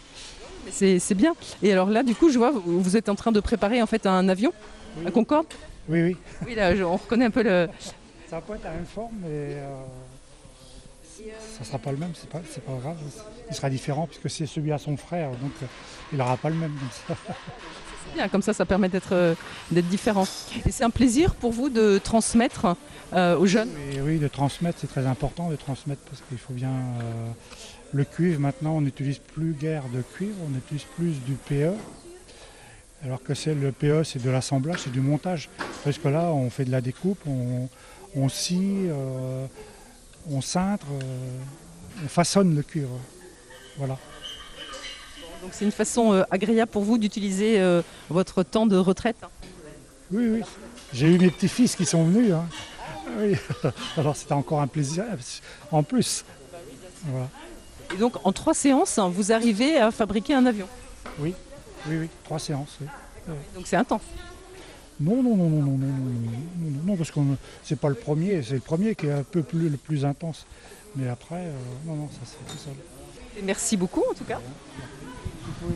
C'est 0.70 1.14
bien. 1.14 1.34
Et 1.62 1.72
alors 1.72 1.88
là, 1.88 2.02
du 2.02 2.14
coup, 2.14 2.30
je 2.30 2.38
vois, 2.38 2.50
vous 2.50 2.80
vous 2.80 2.96
êtes 2.96 3.08
en 3.08 3.14
train 3.14 3.32
de 3.32 3.40
préparer 3.40 3.80
en 3.80 3.86
fait 3.86 4.06
un 4.06 4.28
avion, 4.28 4.52
un 5.06 5.10
Concorde? 5.10 5.46
Oui, 5.88 6.02
oui. 6.02 6.16
Oui, 6.46 6.54
là, 6.54 6.72
on 6.86 6.96
reconnaît 6.96 7.26
un 7.26 7.30
peu 7.30 7.42
le. 7.42 7.68
Ça 8.28 8.36
va 8.36 8.42
pas 8.42 8.54
être 8.56 8.64
la 8.64 8.72
même 8.72 8.84
forme, 8.86 9.14
mais 9.22 9.28
euh, 9.28 9.74
ça 11.58 11.64
sera 11.64 11.78
pas 11.78 11.90
le 11.92 11.96
même, 11.96 12.12
c'est 12.14 12.28
pas, 12.28 12.40
c'est 12.50 12.62
pas 12.62 12.74
grave. 12.80 12.96
Il 13.48 13.56
sera 13.56 13.70
différent 13.70 14.06
puisque 14.06 14.28
c'est 14.28 14.46
celui 14.46 14.70
à 14.70 14.78
son 14.78 14.96
frère, 14.96 15.30
donc 15.30 15.52
euh, 15.62 15.66
il 16.12 16.18
n'aura 16.18 16.36
pas 16.36 16.50
le 16.50 16.56
même 16.56 16.72
comme 16.78 17.16
ça. 17.16 17.22
Bien, 18.14 18.28
comme 18.28 18.42
ça, 18.42 18.52
ça 18.52 18.66
permet 18.66 18.88
d'être 18.88 19.12
euh, 19.14 19.34
d'être 19.70 19.88
différent. 19.88 20.26
Et 20.66 20.70
c'est 20.70 20.84
un 20.84 20.90
plaisir 20.90 21.34
pour 21.34 21.52
vous 21.52 21.70
de 21.70 21.98
transmettre 21.98 22.76
euh, 23.14 23.38
aux 23.38 23.46
jeunes? 23.46 23.70
Et 23.92 24.00
oui, 24.02 24.18
de 24.18 24.28
transmettre, 24.28 24.78
c'est 24.80 24.86
très 24.86 25.06
important 25.06 25.48
de 25.48 25.56
transmettre 25.56 26.02
parce 26.02 26.22
qu'il 26.28 26.38
faut 26.38 26.52
bien. 26.52 26.68
euh, 26.70 27.30
le 27.94 28.04
cuivre, 28.04 28.38
maintenant, 28.38 28.76
on 28.76 28.80
n'utilise 28.82 29.18
plus 29.18 29.52
guère 29.54 29.84
de 29.94 30.02
cuivre, 30.02 30.36
on 30.46 30.56
utilise 30.58 30.84
plus 30.96 31.12
du 31.24 31.32
PE. 31.48 31.72
Alors 33.04 33.22
que 33.22 33.34
c'est 33.34 33.54
le 33.54 33.70
PE, 33.72 34.02
c'est 34.04 34.22
de 34.22 34.30
l'assemblage, 34.30 34.80
c'est 34.84 34.92
du 34.92 35.00
montage. 35.00 35.48
Parce 35.84 35.98
que 35.98 36.08
là, 36.08 36.24
on 36.32 36.50
fait 36.50 36.64
de 36.64 36.70
la 36.72 36.80
découpe, 36.80 37.20
on, 37.26 37.68
on 38.16 38.28
scie, 38.28 38.86
euh, 38.88 39.46
on 40.30 40.40
cintre, 40.40 40.86
euh, 40.92 41.38
on 42.04 42.08
façonne 42.08 42.56
le 42.56 42.62
cuivre. 42.62 42.98
Voilà. 43.76 43.96
Donc 45.42 45.50
c'est 45.52 45.64
une 45.64 45.70
façon 45.72 46.12
euh, 46.12 46.22
agréable 46.30 46.70
pour 46.70 46.82
vous 46.82 46.98
d'utiliser 46.98 47.60
votre 48.10 48.42
temps 48.42 48.66
de 48.66 48.76
retraite. 48.76 49.16
Oui, 50.10 50.28
oui. 50.28 50.42
J'ai 50.92 51.06
eu 51.14 51.18
mes 51.18 51.30
petits-fils 51.30 51.76
qui 51.76 51.84
sont 51.86 52.02
venus. 52.04 52.32
hein. 52.32 52.46
oui. 53.18 53.36
Alors 53.96 54.16
c'était 54.16 54.32
encore 54.32 54.60
un 54.60 54.66
plaisir 54.66 55.04
en 55.70 55.82
plus. 55.84 56.24
Voilà. 57.04 57.28
Et 57.94 57.96
donc 57.98 58.14
en 58.26 58.32
trois 58.32 58.54
séances, 58.54 58.98
hein, 58.98 59.08
vous 59.08 59.30
arrivez 59.32 59.78
à 59.78 59.90
fabriquer 59.92 60.34
un 60.34 60.46
avion? 60.46 60.66
Oui, 61.20 61.34
oui, 61.86 61.96
oui, 61.98 62.08
trois 62.24 62.38
séances. 62.38 62.76
oui. 62.80 62.86
Donc 63.54 63.66
c'est 63.66 63.76
intense. 63.76 64.02
Non, 65.00 65.22
non, 65.22 65.36
non, 65.36 65.48
non, 65.48 65.60
non, 65.60 65.60
non, 65.60 65.76
non, 65.78 65.86
non, 65.86 66.70
non, 66.70 66.80
non, 66.86 66.96
parce 66.96 67.10
que 67.10 67.20
c'est 67.62 67.78
pas 67.78 67.88
le 67.88 67.94
premier, 67.94 68.42
c'est 68.42 68.54
le 68.54 68.60
premier 68.60 68.94
qui 68.96 69.06
est 69.06 69.12
un 69.12 69.22
peu 69.22 69.42
plus, 69.42 69.68
le 69.68 69.76
plus 69.76 70.04
intense. 70.04 70.44
Mais 70.96 71.08
après, 71.08 71.36
euh, 71.46 71.52
non, 71.86 71.94
non, 71.94 72.08
ça 72.08 72.18
c'est 72.24 72.52
tout 72.52 72.58
seul. 72.58 72.72
Et 73.38 73.42
merci 73.42 73.76
beaucoup 73.76 74.02
en 74.10 74.14
tout 74.14 74.24
cas. 74.24 74.40
Vous 74.40 75.52
pouvez 75.60 75.74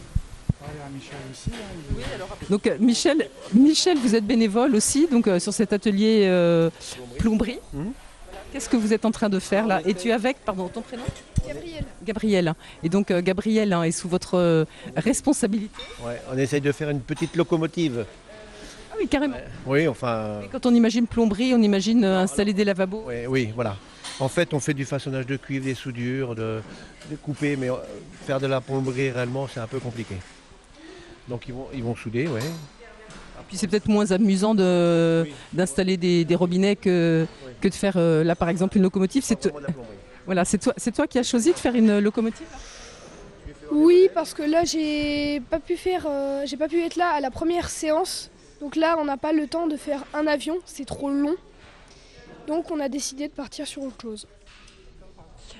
parler 0.58 0.78
à 0.84 0.88
Michel 0.90 1.16
aussi. 1.30 1.50
hein, 1.52 2.24
Donc 2.50 2.66
euh, 2.66 2.76
Michel, 2.80 3.28
Michel, 3.54 3.98
vous 3.98 4.14
êtes 4.16 4.26
bénévole 4.26 4.74
aussi 4.74 5.06
donc 5.06 5.28
euh, 5.28 5.38
sur 5.38 5.52
cet 5.52 5.72
atelier 5.72 6.22
euh, 6.24 6.70
plomberie. 7.18 7.58
Mhm. 7.74 7.92
Qu'est-ce 8.52 8.68
que 8.68 8.76
vous 8.76 8.92
êtes 8.92 9.06
en 9.06 9.10
train 9.10 9.30
de 9.30 9.38
faire 9.38 9.66
là? 9.66 9.80
Et 9.86 9.94
tu 9.94 10.08
es 10.08 10.12
avec, 10.12 10.36
pardon, 10.44 10.68
ton 10.68 10.82
prénom? 10.82 11.04
Gabriel. 11.46 11.84
Gabriel. 12.04 12.54
Et 12.82 12.90
donc 12.90 13.10
euh, 13.10 13.22
Gabriel 13.22 13.72
hein, 13.72 13.82
est 13.82 13.92
sous 13.92 14.08
votre 14.08 14.36
euh, 14.36 14.64
responsabilité? 14.94 15.74
Ouais, 16.04 16.20
on 16.30 16.36
essaye 16.36 16.60
de 16.60 16.70
faire 16.70 16.90
une 16.90 17.00
petite 17.00 17.34
locomotive. 17.34 18.04
Ah 18.90 18.94
oui, 18.98 19.08
carrément. 19.08 19.38
Oui, 19.64 19.88
enfin. 19.88 20.42
Et 20.44 20.48
quand 20.48 20.66
on 20.66 20.74
imagine 20.74 21.06
plomberie, 21.06 21.54
on 21.54 21.62
imagine 21.62 22.04
euh, 22.04 22.20
installer 22.20 22.52
des 22.52 22.64
lavabos. 22.64 23.04
ouais, 23.06 23.26
oui, 23.26 23.50
voilà. 23.54 23.76
En 24.20 24.28
fait, 24.28 24.52
on 24.52 24.60
fait 24.60 24.74
du 24.74 24.84
façonnage 24.84 25.26
de 25.26 25.36
cuivre, 25.36 25.64
des 25.64 25.74
soudures, 25.74 26.34
de, 26.34 26.60
de 27.10 27.16
couper, 27.16 27.56
mais 27.56 27.70
euh, 27.70 27.76
faire 28.26 28.38
de 28.38 28.46
la 28.46 28.60
plomberie 28.60 29.10
réellement, 29.10 29.48
c'est 29.52 29.60
un 29.60 29.66
peu 29.66 29.80
compliqué. 29.80 30.16
Donc 31.26 31.48
ils 31.48 31.54
vont, 31.54 31.68
ils 31.72 31.82
vont 31.82 31.96
souder, 31.96 32.28
ouais. 32.28 32.42
Puis 33.52 33.58
c'est 33.58 33.66
peut-être 33.66 33.88
moins 33.88 34.10
amusant 34.12 34.54
de- 34.54 35.26
d'installer 35.52 35.98
des, 35.98 36.24
des 36.24 36.34
robinets 36.34 36.74
que, 36.74 37.26
que 37.60 37.68
de 37.68 37.74
faire 37.74 37.98
euh, 37.98 38.24
là 38.24 38.34
par 38.34 38.48
exemple 38.48 38.78
une 38.78 38.82
locomotive. 38.82 39.22
C'est 39.22 39.36
to- 39.38 39.50
voilà, 40.24 40.46
c'est 40.46 40.56
toi, 40.56 40.72
c'est 40.78 40.90
toi 40.94 41.06
qui 41.06 41.18
as 41.18 41.22
choisi 41.22 41.52
de 41.52 41.58
faire 41.58 41.74
une 41.74 41.98
locomotive. 41.98 42.46
Oui, 43.70 44.08
parce 44.14 44.32
que 44.32 44.42
là, 44.42 44.64
j'ai 44.64 45.40
pas 45.50 45.58
pu 45.60 45.76
faire, 45.76 46.06
euh, 46.08 46.44
j'ai 46.46 46.56
pas 46.56 46.66
pu 46.66 46.80
être 46.80 46.96
là 46.96 47.10
à 47.10 47.20
la 47.20 47.30
première 47.30 47.68
séance. 47.68 48.30
Donc 48.62 48.74
là, 48.74 48.96
on 48.98 49.04
n'a 49.04 49.18
pas 49.18 49.34
le 49.34 49.46
temps 49.46 49.66
de 49.66 49.76
faire 49.76 50.02
un 50.14 50.26
avion, 50.26 50.56
c'est 50.64 50.86
trop 50.86 51.10
long. 51.10 51.34
Donc 52.46 52.70
on 52.70 52.80
a 52.80 52.88
décidé 52.88 53.28
de 53.28 53.32
partir 53.34 53.66
sur 53.66 53.82
autre 53.82 54.00
chose. 54.00 54.26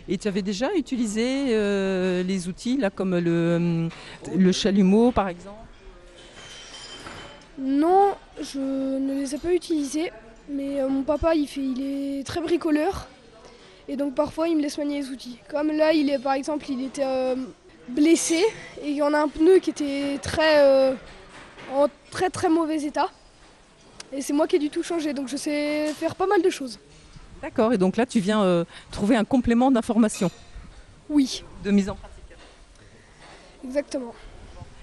Et 0.09 0.17
tu 0.17 0.29
avais 0.29 0.41
déjà 0.41 0.73
utilisé 0.75 1.49
euh, 1.51 2.23
les 2.23 2.49
outils 2.49 2.79
là 2.79 2.89
comme 2.89 3.19
le, 3.19 3.57
hum, 3.57 3.89
le 4.35 4.51
chalumeau 4.53 5.13
par 5.13 5.29
exemple? 5.29 5.57
Non, 7.59 8.15
je 8.41 8.59
ne 8.59 9.15
les 9.15 9.35
ai 9.35 9.39
pas 9.39 9.53
utilisés, 9.53 10.11
mais 10.49 10.81
euh, 10.81 10.89
mon 10.89 11.03
papa, 11.03 11.35
il, 11.35 11.47
fait, 11.47 11.61
il 11.61 12.21
est 12.21 12.25
très 12.25 12.41
bricoleur. 12.41 13.09
Et 13.89 13.97
donc 13.97 14.15
parfois, 14.15 14.49
il 14.49 14.57
me 14.57 14.63
laisse 14.63 14.79
manier 14.79 15.01
les 15.01 15.09
outils. 15.11 15.39
Comme 15.51 15.69
là, 15.69 15.93
il 15.93 16.09
est, 16.09 16.19
par 16.19 16.33
exemple, 16.35 16.65
il 16.71 16.85
était 16.85 17.05
euh, 17.05 17.37
blessé 17.89 18.43
et 18.81 18.91
il 18.91 18.97
y 18.97 19.03
en 19.03 19.13
a 19.13 19.19
un 19.19 19.29
pneu 19.29 19.59
qui 19.59 19.71
était 19.71 20.19
très, 20.23 20.65
euh, 20.65 20.95
en 21.75 21.89
très 22.11 22.31
très 22.31 22.49
mauvais 22.49 22.83
état. 22.83 23.11
Et 24.13 24.23
c'est 24.23 24.33
moi 24.33 24.47
qui 24.47 24.57
ai 24.57 24.59
du 24.59 24.71
tout 24.71 24.83
changé, 24.83 25.15
donc 25.15 25.29
je 25.29 25.37
sais 25.37 25.93
faire 25.95 26.15
pas 26.15 26.27
mal 26.27 26.43
de 26.43 26.51
choses. 26.51 26.79
D'accord. 27.41 27.73
Et 27.73 27.79
donc 27.79 27.97
là 27.97 28.07
tu 28.07 28.21
viens 28.21 28.43
euh, 28.43 28.65
trouver 28.91 29.17
un 29.17 29.25
complément 29.25 29.71
d'information. 29.71 30.31
Oui. 31.09 31.43
De 31.65 31.71
mise 31.71 31.89
en 31.89 31.95
pratique. 31.95 32.23
Exactement. 33.65 34.15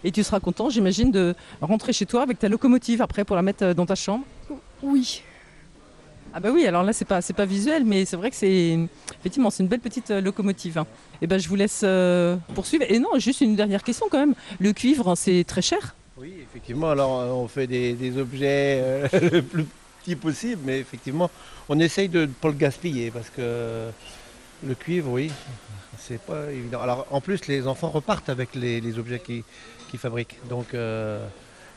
Et 0.04 0.12
tu 0.12 0.24
seras 0.24 0.40
content, 0.40 0.70
j'imagine, 0.70 1.12
de 1.12 1.36
rentrer 1.62 1.94
chez 1.94 2.06
toi 2.06 2.22
avec 2.22 2.40
ta 2.40 2.50
locomotive 2.50 3.02
après 3.02 3.26
pour 3.26 3.36
la 3.36 3.42
mettre 3.42 3.64
euh, 3.64 3.74
dans 3.74 3.86
ta 3.86 3.96
chambre. 3.96 4.26
Oui. 4.82 5.24
Ah 6.34 6.40
bah 6.40 6.50
oui, 6.54 6.68
alors 6.68 6.84
là 6.84 6.94
c'est 6.94 7.06
pas 7.06 7.22
c'est 7.22 7.34
pas 7.34 7.46
visuel, 7.46 7.86
mais 7.86 8.06
c'est 8.06 8.16
vrai 8.16 8.30
que 8.30 8.36
c'est 8.36 8.78
effectivement 9.20 9.50
c'est 9.50 9.64
une 9.64 9.70
belle 9.70 9.80
petite 9.80 10.12
euh, 10.12 10.22
locomotive. 10.22 10.84
Et 11.22 11.28
ben 11.28 11.40
je 11.40 11.50
vous 11.50 11.56
laisse 11.56 11.82
euh, 11.84 12.38
poursuivre. 12.54 12.86
Et 12.88 13.00
non, 13.00 13.10
juste 13.18 13.42
une 13.42 13.56
dernière 13.56 13.84
question 13.84 14.08
quand 14.12 14.20
même. 14.20 14.36
Le 14.60 14.72
cuivre, 14.74 15.16
c'est 15.16 15.44
très 15.44 15.64
cher? 15.64 15.96
Oui, 16.18 16.34
effectivement, 16.44 16.92
alors 16.92 17.10
on 17.36 17.48
fait 17.48 17.66
des, 17.66 17.94
des 17.94 18.18
objets 18.18 18.80
euh, 18.82 19.08
le 19.32 19.42
plus 19.42 19.66
petit 20.04 20.16
possible, 20.16 20.62
mais 20.66 20.80
effectivement, 20.80 21.32
on 21.68 21.80
essaye 21.80 22.10
de 22.10 22.22
ne 22.22 22.26
pas 22.28 22.50
le 22.50 22.54
gaspiller 22.54 23.10
parce 23.10 23.30
que 23.30 23.90
le 24.64 24.76
cuivre, 24.76 25.10
oui, 25.10 25.32
c'est 25.98 26.22
pas 26.22 26.52
évident. 26.52 26.82
Alors 26.82 27.08
en 27.10 27.22
plus, 27.22 27.48
les 27.48 27.66
enfants 27.66 27.90
repartent 27.90 28.30
avec 28.30 28.54
les, 28.54 28.82
les 28.82 29.00
objets 29.00 29.20
qu'ils 29.20 29.44
qu'ils 29.90 30.00
fabriquent. 30.00 30.38
Donc, 30.48 30.74
euh, 30.74 31.26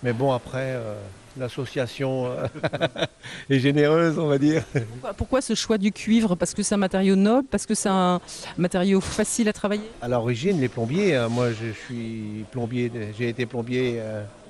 mais 0.03 0.13
bon, 0.13 0.33
après, 0.33 0.75
euh, 0.75 0.95
l'association 1.37 2.27
euh, 2.27 2.47
est 3.51 3.59
généreuse, 3.59 4.19
on 4.19 4.27
va 4.27 4.39
dire. 4.39 4.63
Pourquoi, 4.73 5.15
pourquoi 5.15 5.41
ce 5.41 5.55
choix 5.55 5.79
du 5.79 5.91
cuivre? 5.93 6.37
Parce 6.37 6.55
que 6.55 6.63
c'est 6.63 6.75
un 6.75 6.79
matériau 6.79 7.17
noble, 7.17 7.49
parce 7.51 7.67
que 7.67 7.75
c'est 7.75 7.89
un 7.89 8.21
matériau 8.59 9.01
facile 9.01 9.49
à 9.49 9.53
travailler? 9.53 9.89
À 10.01 10.09
l'origine, 10.09 10.61
les 10.61 10.69
plombiers, 10.69 11.17
euh, 11.17 11.29
moi 11.29 11.49
je 11.53 11.73
suis 11.73 12.45
plombier, 12.51 12.91
j'ai 13.19 13.29
été 13.29 13.47
plombier 13.47 14.01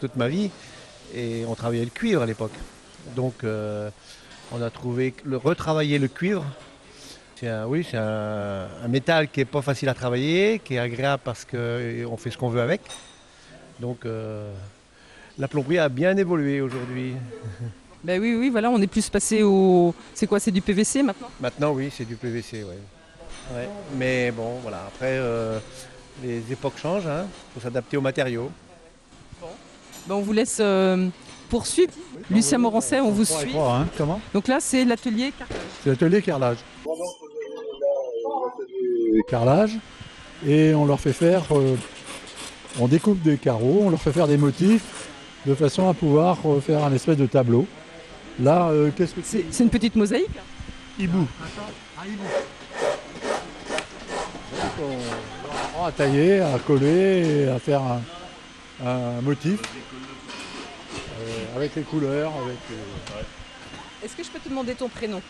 toute 0.01 0.17
ma 0.17 0.29
vie 0.29 0.51
et 1.15 1.45
on 1.47 1.55
travaillait 1.55 1.85
le 1.85 1.91
cuivre 1.91 2.23
à 2.23 2.27
l'époque. 2.27 2.53
Donc 3.15 3.45
on 3.45 4.63
a 4.63 4.71
trouvé 4.71 5.15
le 5.25 5.37
retravailler 5.37 5.99
le 5.99 6.09
cuivre. 6.09 6.45
C'est 7.37 7.49
un, 7.49 7.67
oui, 7.67 7.85
c'est 7.89 7.97
un, 7.97 8.69
un 8.85 8.89
métal 8.89 9.29
qui 9.29 9.41
est 9.41 9.45
pas 9.45 9.63
facile 9.63 9.89
à 9.89 9.95
travailler, 9.95 10.61
qui 10.61 10.75
est 10.75 10.79
agréable 10.79 11.23
parce 11.25 11.45
qu'on 11.45 12.17
fait 12.17 12.31
ce 12.31 12.39
qu'on 12.39 12.49
veut 12.49 12.61
avec. 12.61 12.81
Donc 13.83 14.07
euh, 14.07 14.49
la 15.39 15.49
plomberie 15.49 15.79
a 15.81 15.89
bien 15.89 16.17
évolué 16.17 16.61
aujourd'hui. 16.63 17.15
Ben 18.05 18.21
oui, 18.21 18.35
oui, 18.35 18.51
voilà, 18.51 18.69
on 18.69 18.83
est 18.83 18.89
plus 18.89 19.09
passé 19.09 19.45
au. 19.45 19.95
C'est 20.13 20.27
quoi 20.27 20.41
C'est 20.41 20.51
du 20.51 20.61
PVC 20.61 21.05
maintenant? 21.05 21.29
Maintenant, 21.41 21.71
oui, 21.71 21.89
c'est 21.97 22.05
du 22.05 22.17
PVC. 22.17 22.65
Ouais, 22.65 23.69
Mais 23.97 24.33
bon, 24.33 24.59
voilà, 24.61 24.79
après, 24.89 25.13
euh, 25.21 25.61
les 26.21 26.43
époques 26.51 26.79
changent, 26.83 27.05
il 27.07 27.55
faut 27.55 27.61
s'adapter 27.61 27.97
aux 27.97 28.01
matériaux. 28.01 28.51
Ben, 30.09 30.17
on 30.17 30.21
vous 30.21 30.33
laisse 30.33 30.59
euh, 30.61 31.07
poursuivre. 31.49 31.93
Lucien 32.29 32.59
Morancet, 32.59 32.99
on 33.01 33.11
vous 33.13 33.25
suit. 33.25 33.55
hein, 33.57 33.87
comment? 33.97 34.21
Donc 34.35 34.49
là, 34.49 34.59
c'est 34.59 34.85
l'atelier 34.85 35.33
carrelage. 35.39 35.59
C'est 35.85 35.91
l'atelier 35.91 36.23
carrelage. 36.23 36.59
Carrelage. 39.29 39.79
Et 40.45 40.75
on 40.75 40.87
leur 40.87 40.99
fait 40.99 41.13
faire. 41.13 41.45
euh, 41.53 41.77
on 42.81 42.89
découpe 42.89 43.21
des 43.23 43.37
carreaux, 43.39 43.83
on 43.85 43.91
leur 43.91 44.01
fait 44.01 44.13
faire 44.13 44.29
des 44.29 44.37
motifs 44.37 45.09
de 45.47 45.55
façon 45.55 45.89
à 45.89 45.95
pouvoir 45.95 46.39
faire 46.65 46.85
un 46.85 46.93
espèce 46.93 47.17
de 47.17 47.27
tableau. 47.27 47.67
Là, 48.41 48.69
euh, 48.69 48.91
qu'est-ce 48.97 49.15
que 49.15 49.21
c'est 49.23 49.45
C'est 49.51 49.65
une 49.65 49.71
petite 49.71 49.95
mosaïque 49.97 50.31
Hibou. 50.99 51.27
On 54.79 54.89
leur 54.89 55.65
apprend 55.65 55.87
à 55.87 55.93
tailler, 55.93 56.41
à 56.41 56.59
coller 56.59 57.49
à 57.49 57.59
faire 57.59 57.83
un, 57.83 58.01
un 58.87 59.21
motif 59.21 59.61
euh, 61.21 61.57
avec 61.57 61.75
les 61.77 61.83
couleurs, 61.83 62.33
avec. 62.43 62.59
Est-ce 64.03 64.17
que 64.17 64.25
je 64.25 64.31
peux 64.31 64.39
te 64.39 64.49
demander 64.49 64.75
ton 64.75 64.89
prénom 64.89 65.21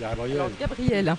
Gabriel. 0.00 0.36
Alors, 0.36 0.50
Gabriel. 0.58 1.16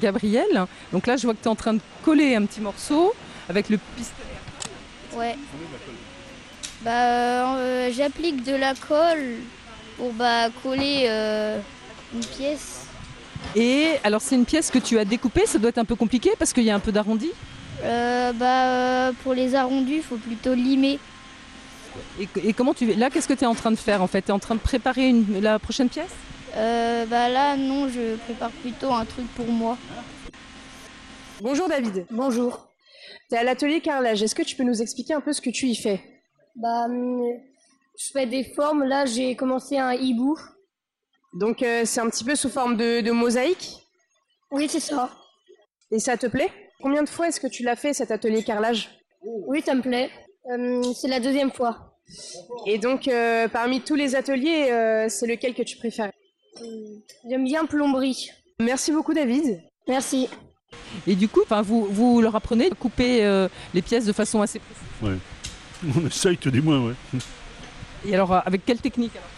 Gabriel. 0.00 0.66
Donc 0.92 1.06
là, 1.06 1.16
je 1.16 1.22
vois 1.22 1.34
que 1.34 1.38
tu 1.40 1.44
es 1.44 1.50
en 1.50 1.54
train 1.54 1.74
de 1.74 1.80
coller 2.04 2.34
un 2.34 2.44
petit 2.44 2.60
morceau 2.60 3.14
avec 3.48 3.68
le 3.68 3.78
pistolet. 3.96 4.26
Ouais. 5.16 5.36
Bah, 6.82 7.56
euh, 7.56 7.90
j'applique 7.92 8.44
de 8.44 8.54
la 8.54 8.74
colle 8.74 9.36
pour 9.96 10.12
bah, 10.12 10.48
coller 10.62 11.06
euh, 11.08 11.58
une 12.14 12.20
pièce. 12.24 12.82
Et 13.54 13.92
alors, 14.04 14.20
c'est 14.20 14.34
une 14.34 14.44
pièce 14.44 14.70
que 14.70 14.78
tu 14.78 14.98
as 14.98 15.04
découpée. 15.04 15.46
Ça 15.46 15.58
doit 15.58 15.70
être 15.70 15.78
un 15.78 15.84
peu 15.84 15.96
compliqué 15.96 16.32
parce 16.38 16.52
qu'il 16.52 16.64
y 16.64 16.70
a 16.70 16.74
un 16.74 16.80
peu 16.80 16.92
d'arrondi? 16.92 17.30
Euh, 17.82 18.32
bah, 18.32 18.64
euh, 18.66 19.12
pour 19.22 19.32
les 19.34 19.54
arrondis, 19.54 19.96
il 19.96 20.02
faut 20.02 20.16
plutôt 20.16 20.54
limer. 20.54 20.98
Et, 22.20 22.28
et 22.44 22.52
comment 22.52 22.74
tu 22.74 22.92
là 22.94 23.08
Qu'est-ce 23.08 23.28
que 23.28 23.32
tu 23.32 23.44
es 23.44 23.46
en 23.46 23.54
train 23.54 23.70
de 23.70 23.76
faire 23.76 24.02
en 24.02 24.06
fait? 24.06 24.22
Tu 24.22 24.28
es 24.28 24.32
en 24.32 24.38
train 24.38 24.54
de 24.54 24.60
préparer 24.60 25.08
une- 25.08 25.40
la 25.40 25.58
prochaine 25.58 25.88
pièce? 25.88 26.10
Euh, 26.54 27.06
bah 27.06 27.28
là, 27.30 27.56
non, 27.56 27.88
je 27.88 28.16
prépare 28.16 28.50
plutôt 28.50 28.92
un 28.92 29.04
truc 29.06 29.26
pour 29.34 29.46
moi. 29.48 29.78
Bonjour 31.40 31.68
David. 31.68 32.04
Bonjour. 32.10 32.65
Tu 33.28 33.34
es 33.34 33.38
à 33.38 33.44
l'atelier 33.44 33.80
carrelage. 33.80 34.22
Est-ce 34.22 34.34
que 34.34 34.42
tu 34.42 34.56
peux 34.56 34.62
nous 34.64 34.80
expliquer 34.82 35.14
un 35.14 35.20
peu 35.20 35.32
ce 35.32 35.40
que 35.40 35.50
tu 35.50 35.66
y 35.66 35.74
fais? 35.74 36.00
Bah, 36.54 36.84
hum, 36.86 37.22
je 37.98 38.10
fais 38.12 38.26
des 38.26 38.44
formes. 38.44 38.84
Là, 38.84 39.04
j'ai 39.06 39.34
commencé 39.36 39.78
un 39.78 39.92
hibou. 39.92 40.38
Donc 41.34 41.62
euh, 41.62 41.82
c'est 41.84 42.00
un 42.00 42.08
petit 42.08 42.24
peu 42.24 42.34
sous 42.34 42.48
forme 42.48 42.76
de, 42.76 43.00
de 43.00 43.10
mosaïque? 43.10 43.72
Oui, 44.50 44.68
c'est 44.68 44.80
ça. 44.80 45.10
Et 45.90 45.98
ça 45.98 46.16
te 46.16 46.26
plaît? 46.26 46.50
Combien 46.80 47.02
de 47.02 47.08
fois 47.08 47.28
est-ce 47.28 47.40
que 47.40 47.46
tu 47.46 47.62
l'as 47.62 47.76
fait 47.76 47.92
cet 47.92 48.10
atelier 48.10 48.42
carrelage? 48.42 48.90
Oui, 49.22 49.60
ça 49.60 49.74
me 49.74 49.82
plaît. 49.82 50.10
Hum, 50.44 50.82
c'est 50.94 51.08
la 51.08 51.20
deuxième 51.20 51.50
fois. 51.50 51.98
Et 52.66 52.78
donc 52.78 53.08
euh, 53.08 53.48
parmi 53.48 53.80
tous 53.80 53.96
les 53.96 54.14
ateliers, 54.14 54.70
euh, 54.70 55.08
c'est 55.08 55.26
lequel 55.26 55.54
que 55.54 55.62
tu 55.62 55.76
préfères? 55.76 56.12
Hum, 56.60 57.02
J'aime 57.28 57.44
bien 57.44 57.66
plomberie. 57.66 58.30
Merci 58.60 58.92
beaucoup 58.92 59.12
David. 59.12 59.60
Merci. 59.88 60.28
Et 61.06 61.14
du 61.14 61.28
coup, 61.28 61.42
vous, 61.64 61.86
vous 61.90 62.20
leur 62.20 62.34
apprenez 62.34 62.68
de 62.70 62.74
couper 62.74 63.24
euh, 63.24 63.48
les 63.74 63.82
pièces 63.82 64.06
de 64.06 64.12
façon 64.12 64.40
assez 64.42 64.58
précise. 64.60 64.84
Ouais. 65.02 65.92
On 66.02 66.06
essaye 66.06 66.36
tout 66.36 66.50
du 66.50 66.62
moins, 66.62 66.80
ouais. 66.80 66.94
Et 68.06 68.14
alors, 68.14 68.32
euh, 68.32 68.40
avec 68.44 68.64
quelle 68.64 68.80
technique 68.80 69.12
alors 69.14 69.28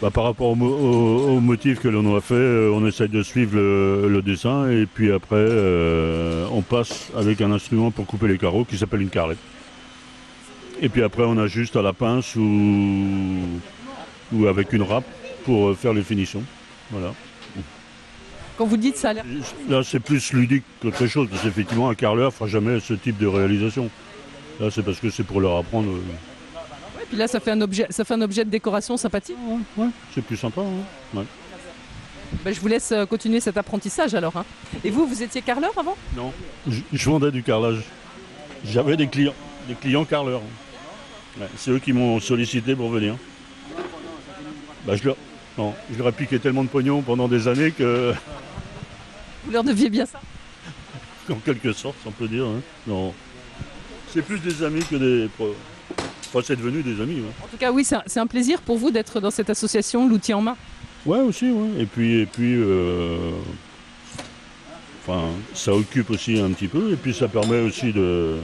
Bah, 0.00 0.10
par 0.10 0.24
rapport 0.24 0.48
au, 0.48 0.54
mo- 0.54 0.68
au- 0.76 1.36
au 1.36 1.40
motif 1.40 1.80
que 1.80 1.88
l'on 1.88 2.16
a 2.16 2.20
fait, 2.20 2.34
euh, 2.34 2.70
on 2.72 2.86
essaye 2.86 3.08
de 3.08 3.22
suivre 3.22 3.56
le, 3.56 4.08
le 4.08 4.22
dessin 4.22 4.70
et 4.70 4.86
puis 4.86 5.12
après 5.12 5.36
euh, 5.36 6.46
on 6.52 6.62
passe 6.62 7.08
avec 7.16 7.40
un 7.40 7.50
instrument 7.52 7.90
pour 7.90 8.06
couper 8.06 8.28
les 8.28 8.38
carreaux 8.38 8.64
qui 8.64 8.78
s'appelle 8.78 9.02
une 9.02 9.10
carrette. 9.10 9.38
Et 10.80 10.88
puis 10.88 11.02
après 11.02 11.24
on 11.24 11.36
ajuste 11.36 11.76
à 11.76 11.82
la 11.82 11.92
pince 11.92 12.36
ou, 12.36 13.36
ou 14.32 14.46
avec 14.46 14.72
une 14.72 14.82
râpe 14.82 15.04
pour 15.44 15.76
faire 15.76 15.92
les 15.92 16.02
finitions. 16.02 16.42
Voilà. 16.90 17.12
Quand 18.60 18.66
vous 18.66 18.76
dites 18.76 18.98
ça 18.98 19.08
a 19.08 19.12
l'air. 19.14 19.24
Là 19.70 19.80
c'est 19.82 20.00
plus 20.00 20.34
ludique 20.34 20.64
qu'autre 20.82 21.06
chose 21.06 21.28
parce 21.30 21.40
qu'effectivement 21.42 21.88
un 21.88 21.94
carreleur 21.94 22.30
fera 22.30 22.46
jamais 22.46 22.78
ce 22.78 22.92
type 22.92 23.16
de 23.16 23.26
réalisation. 23.26 23.88
Là 24.60 24.70
c'est 24.70 24.82
parce 24.82 24.98
que 25.00 25.08
c'est 25.08 25.22
pour 25.22 25.40
leur 25.40 25.56
apprendre. 25.56 25.88
euh, 25.90 27.00
Et 27.02 27.06
puis 27.08 27.16
là, 27.16 27.26
ça 27.26 27.40
fait 27.40 27.52
un 27.52 27.60
objet, 27.62 27.86
ça 27.88 28.04
fait 28.04 28.12
un 28.12 28.20
objet 28.20 28.44
de 28.44 28.50
décoration 28.50 28.98
sympathique. 28.98 29.36
C'est 30.14 30.20
plus 30.22 30.36
sympa. 30.36 30.60
hein. 30.60 31.16
Ouais. 31.18 31.24
Ben, 32.44 32.52
je 32.52 32.60
vous 32.60 32.68
laisse 32.68 32.92
euh, 32.92 33.06
continuer 33.06 33.40
cet 33.40 33.56
apprentissage 33.56 34.14
alors. 34.14 34.36
hein. 34.36 34.44
Et 34.84 34.90
vous, 34.90 35.06
vous 35.06 35.22
étiez 35.22 35.40
carreleur 35.40 35.72
avant? 35.78 35.96
Non. 36.14 36.30
Je, 36.68 36.80
je 36.92 37.08
vendais 37.10 37.30
du 37.30 37.42
carrelage. 37.42 37.80
J'avais 38.66 38.98
des 38.98 39.06
clients, 39.08 39.32
des 39.68 39.74
clients 39.74 40.04
carleurs. 40.04 40.42
Ouais, 41.40 41.46
c'est 41.56 41.70
eux 41.70 41.78
qui 41.78 41.94
m'ont 41.94 42.20
sollicité 42.20 42.76
pour 42.76 42.90
venir. 42.90 43.16
Bah, 44.86 44.96
je, 44.96 45.04
leur, 45.04 45.16
non, 45.56 45.72
je 45.90 45.96
leur 45.98 46.08
ai 46.08 46.12
piqué 46.12 46.38
tellement 46.38 46.62
de 46.62 46.68
pognon 46.68 47.00
pendant 47.00 47.26
des 47.26 47.48
années 47.48 47.70
que, 47.70 48.12
Vous 49.44 49.50
leur 49.52 49.64
deviez 49.64 49.90
bien 49.90 50.06
ça 50.06 50.20
en 51.30 51.36
quelque 51.36 51.72
sorte, 51.72 51.96
on 52.06 52.10
peut 52.10 52.26
dire. 52.26 52.44
hein. 52.44 52.60
Non. 52.88 53.14
C'est 54.12 54.22
plus 54.22 54.40
des 54.40 54.64
amis 54.64 54.82
que 54.84 54.96
des. 54.96 55.28
Enfin, 55.38 56.40
c'est 56.44 56.56
devenu 56.56 56.82
des 56.82 57.00
amis. 57.00 57.20
ouais. 57.20 57.30
En 57.44 57.46
tout 57.46 57.56
cas, 57.56 57.70
oui, 57.70 57.84
c'est 57.84 57.94
un, 57.96 58.02
c'est 58.06 58.18
un 58.18 58.26
plaisir 58.26 58.60
pour 58.62 58.78
vous 58.78 58.90
d'être 58.90 59.20
dans 59.20 59.30
cette 59.30 59.48
association, 59.48 60.08
l'outil 60.08 60.34
en 60.34 60.40
main. 60.40 60.56
Ouais, 61.06 61.20
aussi, 61.20 61.50
ouais. 61.50 61.82
Et 61.82 61.86
puis, 61.86 62.20
et 62.22 62.26
puis 62.26 62.54
euh, 62.56 63.16
enfin, 65.06 65.28
ça 65.54 65.72
occupe 65.72 66.10
aussi 66.10 66.40
un 66.40 66.50
petit 66.50 66.66
peu, 66.68 66.90
et 66.92 66.96
puis 66.96 67.14
ça 67.14 67.28
permet 67.28 67.60
aussi 67.60 67.92
de, 67.92 68.38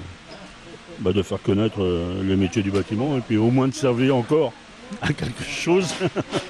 bah, 1.01 1.13
de 1.13 1.23
faire 1.23 1.43
connaître 1.43 1.83
euh, 1.83 2.23
les 2.23 2.37
métiers 2.37 2.63
du 2.63 2.71
bâtiment, 2.71 3.17
et 3.17 3.21
puis 3.21 3.37
au 3.37 3.51
moins 3.51 3.67
de 3.67 3.75
servir 3.75 4.15
encore 4.15 4.53
à 5.03 5.13
quelque 5.13 5.43
chose, 5.43 5.89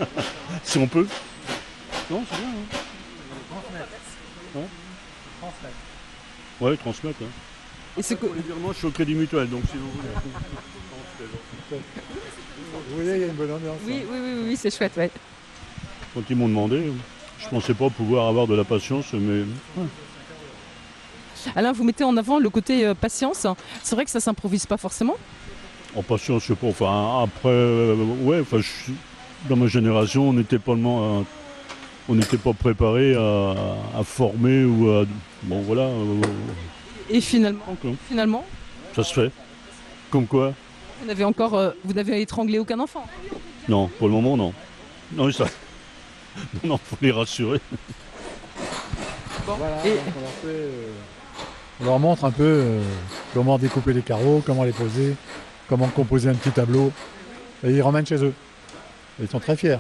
si 0.65 0.77
on 0.77 0.87
peut. 0.87 1.07
Non, 2.11 2.23
c'est 2.31 2.37
bien. 2.39 2.49
Hein. 2.49 2.79
Ouais. 4.57 5.51
Ouais, 6.71 6.77
transmettre. 6.77 7.19
hein. 7.23 7.29
Et 7.99 8.03
c'est 8.03 8.17
que... 8.17 8.27
Moi, 8.27 8.73
je 8.73 8.79
suis 8.79 8.87
au 8.87 8.91
Crédit 8.91 9.15
Mutuel, 9.15 9.49
donc 9.49 9.63
si 9.71 9.77
vous 9.77 9.91
voulez. 9.91 10.09
Vous 12.89 12.95
voyez, 12.97 13.15
il 13.15 13.21
y 13.21 13.25
a 13.25 13.27
une 13.29 13.33
bonne 13.35 13.53
ambiance. 13.53 13.79
Oui, 13.87 14.03
oui, 14.11 14.19
oui, 14.23 14.33
oui, 14.37 14.43
oui, 14.49 14.57
c'est 14.57 14.75
chouette, 14.77 14.93
ouais. 14.97 15.11
Quand 16.15 16.23
ils 16.29 16.37
m'ont 16.37 16.49
demandé, 16.49 16.93
je 17.39 17.49
pensais 17.49 17.75
pas 17.75 17.89
pouvoir 17.91 18.29
avoir 18.29 18.47
de 18.47 18.55
la 18.55 18.65
patience, 18.65 19.13
mais 19.13 19.43
ouais. 19.77 19.87
Alain, 21.55 21.73
vous 21.73 21.85
mettez 21.85 22.05
en 22.05 22.17
avant 22.17 22.39
le 22.39 22.51
côté 22.51 22.87
euh, 22.87 22.95
patience. 22.95 23.47
C'est 23.83 23.95
vrai 23.95 24.05
que 24.05 24.11
ça 24.11 24.21
s'improvise 24.21 24.67
pas 24.67 24.77
forcément. 24.77 25.15
En 25.95 26.03
patience, 26.03 26.43
je 26.43 26.49
sais 26.49 26.55
pas. 26.57 26.67
Enfin, 26.69 27.23
après, 27.23 27.49
euh, 27.49 27.95
ouais, 28.23 28.41
enfin, 28.41 28.59
je- 28.61 28.93
dans 29.49 29.57
ma 29.57 29.67
génération, 29.69 30.29
on 30.29 30.33
n'était 30.33 30.59
pas, 30.59 30.75
le- 30.75 31.25
on 32.09 32.15
n'était 32.15 32.37
pas 32.39 32.53
préparé 32.53 33.15
à, 33.15 33.55
à 33.99 34.05
former 34.05 34.65
ou 34.65 34.91
à. 34.91 35.05
Bon, 35.45 35.61
voilà. 35.63 35.83
euh, 35.83 36.21
Et 37.11 37.21
finalement, 37.21 37.65
finalement, 38.09 38.45
ça 38.95 39.03
se 39.05 39.13
fait. 39.15 39.31
Comme 40.11 40.27
quoi 40.27 40.53
vous 41.01 41.07
n'avez 41.09 41.25
encore, 41.25 41.55
euh, 41.55 41.71
vous 41.85 41.93
n'avez 41.93 42.23
étranglé 42.23 42.59
aucun 42.59 42.81
enfant. 42.81 43.05
Non, 43.69 43.89
pour 43.99 44.09
le 44.09 44.15
moment, 44.15 44.37
non. 44.37 44.53
Non, 45.13 45.31
ça. 45.31 45.47
Non, 46.65 46.79
faut 46.79 46.97
les 47.03 47.11
rassurer. 47.13 47.61
Voilà, 49.47 49.87
Et- 49.87 49.91
on, 49.91 50.21
leur 50.21 50.31
fait, 50.31 50.47
euh, 50.47 50.89
on 51.81 51.85
leur 51.85 51.99
montre 51.99 52.25
un 52.25 52.31
peu 52.31 52.43
euh, 52.45 52.83
comment 53.35 53.59
découper 53.59 53.93
les 53.93 54.03
carreaux, 54.03 54.43
comment 54.45 54.65
les 54.65 54.73
poser, 54.73 55.15
comment 55.69 55.87
composer 55.89 56.29
un 56.31 56.35
petit 56.35 56.51
tableau. 56.51 56.93
Et 57.65 57.71
ils 57.73 57.83
ramènent 57.83 58.07
chez 58.07 58.23
eux. 58.25 58.33
Ils 59.21 59.29
sont 59.29 59.41
très 59.41 59.57
fiers. 59.57 59.79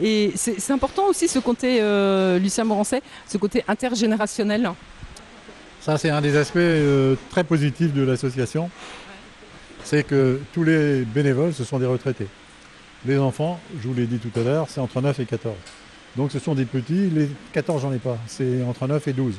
Et 0.00 0.32
c'est 0.34 0.70
important 0.70 1.06
aussi 1.06 1.28
ce 1.28 1.38
côté, 1.38 1.80
euh, 1.80 2.38
Lucien 2.38 2.64
Morancet, 2.64 3.02
ce 3.28 3.38
côté 3.38 3.64
intergénérationnel. 3.68 4.70
Ça, 5.80 5.96
c'est 5.98 6.10
un 6.10 6.20
des 6.20 6.36
aspects 6.36 6.56
euh, 6.58 7.16
très 7.30 7.44
positifs 7.44 7.92
de 7.92 8.02
l'association. 8.02 8.70
C'est 9.84 10.04
que 10.04 10.40
tous 10.52 10.62
les 10.62 11.04
bénévoles, 11.04 11.54
ce 11.54 11.64
sont 11.64 11.78
des 11.78 11.86
retraités. 11.86 12.26
Les 13.06 13.18
enfants, 13.18 13.58
je 13.80 13.88
vous 13.88 13.94
l'ai 13.94 14.06
dit 14.06 14.18
tout 14.18 14.38
à 14.38 14.42
l'heure, 14.42 14.66
c'est 14.68 14.80
entre 14.80 15.00
9 15.00 15.20
et 15.20 15.24
14. 15.24 15.54
Donc 16.16 16.32
ce 16.32 16.38
sont 16.38 16.54
des 16.54 16.66
petits, 16.66 17.08
les 17.08 17.30
14 17.52 17.82
j'en 17.82 17.92
ai 17.92 17.98
pas, 17.98 18.18
c'est 18.26 18.62
entre 18.62 18.86
9 18.86 19.08
et 19.08 19.12
12. 19.14 19.34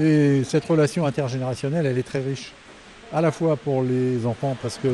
Et 0.00 0.42
cette 0.44 0.64
relation 0.64 1.06
intergénérationnelle, 1.06 1.86
elle 1.86 1.98
est 1.98 2.02
très 2.02 2.20
riche. 2.20 2.52
À 3.12 3.20
la 3.20 3.30
fois 3.30 3.56
pour 3.56 3.82
les 3.82 4.26
enfants, 4.26 4.56
parce 4.60 4.78
que 4.78 4.88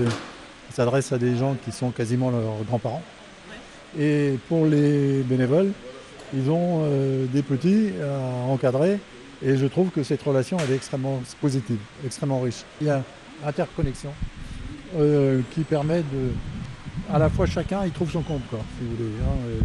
s'adresse 0.72 1.12
à 1.12 1.18
des 1.18 1.36
gens 1.36 1.54
qui 1.64 1.72
sont 1.72 1.90
quasiment 1.90 2.30
leurs 2.30 2.64
grands-parents. 2.66 3.02
Et 3.98 4.38
pour 4.48 4.66
les 4.66 5.22
bénévoles, 5.22 5.70
ils 6.34 6.48
ont 6.50 6.82
euh, 6.84 7.26
des 7.26 7.42
petits 7.42 7.90
à 8.02 8.50
encadrer. 8.50 8.98
Et 9.44 9.56
je 9.56 9.66
trouve 9.66 9.90
que 9.90 10.02
cette 10.02 10.22
relation, 10.22 10.56
elle 10.64 10.72
est 10.72 10.76
extrêmement 10.76 11.20
positive, 11.40 11.78
extrêmement 12.06 12.40
riche. 12.40 12.62
Il 12.80 12.86
y 12.86 12.90
a 12.90 13.02
interconnexion 13.44 14.10
euh, 14.96 15.40
qui 15.52 15.62
permet 15.62 15.98
de... 15.98 16.30
À 17.12 17.18
la 17.18 17.28
fois 17.28 17.46
chacun, 17.46 17.80
il 17.84 17.90
trouve 17.90 18.10
son 18.10 18.22
compte, 18.22 18.42
quoi, 18.48 18.60
si 18.78 18.84
vous 18.86 18.96
voulez. 18.96 19.10
hein. 19.24 19.64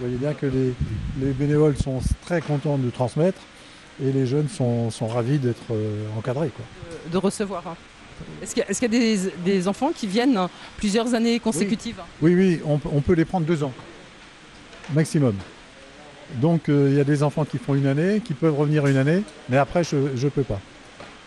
Vous 0.00 0.06
voyez 0.06 0.16
bien 0.16 0.32
que 0.32 0.46
les, 0.46 0.72
les 1.20 1.32
bénévoles 1.32 1.76
sont 1.76 2.00
très 2.24 2.40
contents 2.40 2.78
de 2.78 2.88
transmettre 2.88 3.40
et 4.02 4.12
les 4.12 4.26
jeunes 4.26 4.48
sont, 4.48 4.90
sont 4.90 5.08
ravis 5.08 5.38
d'être 5.38 5.72
euh, 5.72 6.06
encadrés. 6.16 6.50
Quoi. 6.50 6.64
de 7.10 7.16
recevoir. 7.18 7.66
hein. 7.66 7.76
Est-ce 8.42 8.54
qu'il 8.54 8.62
y 8.62 8.66
a, 8.66 8.70
est-ce 8.70 8.80
qu'il 8.80 8.92
y 8.92 8.96
a 8.96 9.00
des, 9.00 9.32
des 9.44 9.68
enfants 9.68 9.92
qui 9.94 10.06
viennent 10.06 10.38
plusieurs 10.76 11.14
années 11.14 11.38
consécutives 11.40 12.00
Oui, 12.22 12.34
oui, 12.34 12.60
on, 12.66 12.80
on 12.92 13.00
peut 13.00 13.14
les 13.14 13.24
prendre 13.24 13.46
deux 13.46 13.62
ans, 13.62 13.72
maximum. 14.94 15.34
Donc 16.36 16.68
euh, 16.68 16.88
il 16.90 16.96
y 16.96 17.00
a 17.00 17.04
des 17.04 17.22
enfants 17.22 17.44
qui 17.44 17.58
font 17.58 17.74
une 17.74 17.86
année, 17.86 18.20
qui 18.24 18.34
peuvent 18.34 18.54
revenir 18.56 18.86
une 18.86 18.96
année, 18.98 19.22
mais 19.48 19.56
après 19.56 19.82
je 19.84 19.96
ne 19.96 20.28
peux 20.28 20.42
pas. 20.42 20.60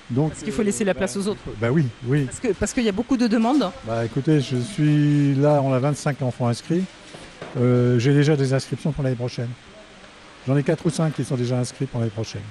Donc, 0.10 0.32
Parce 0.32 0.44
qu'il 0.44 0.52
faut 0.52 0.62
laisser 0.62 0.84
la 0.84 0.94
place 0.94 1.16
aux 1.16 1.26
autres. 1.30 1.40
bah 1.60 1.72
oui, 1.72 1.86
oui. 2.06 2.26
Parce 2.26 2.40
que- 2.42 2.52
parce 2.54 2.74
qu'il 2.74 2.84
y 2.84 2.90
a 2.90 2.92
beaucoup 2.92 3.16
de 3.16 3.28
demandes. 3.28 3.72
Bah 3.88 4.04
écoutez, 4.06 4.42
je 4.42 4.58
suis 4.58 5.34
là, 5.36 5.62
on 5.64 5.72
a 5.72 5.80
25 5.80 6.22
enfants 6.22 6.48
inscrits. 6.50 6.84
Euh, 7.58 7.98
J'ai 7.98 8.14
déjà 8.14 8.36
des 8.36 8.54
inscriptions 8.54 8.92
pour 8.92 9.04
l'année 9.04 9.16
prochaine. 9.16 9.48
J'en 10.48 10.58
ai 10.58 10.64
4 10.64 10.86
ou 10.86 10.90
5 10.90 11.14
qui 11.16 11.24
sont 11.24 11.36
déjà 11.38 11.58
inscrits 11.60 11.86
pour 11.86 12.00
l'année 12.02 12.12
prochaine. 12.12 12.42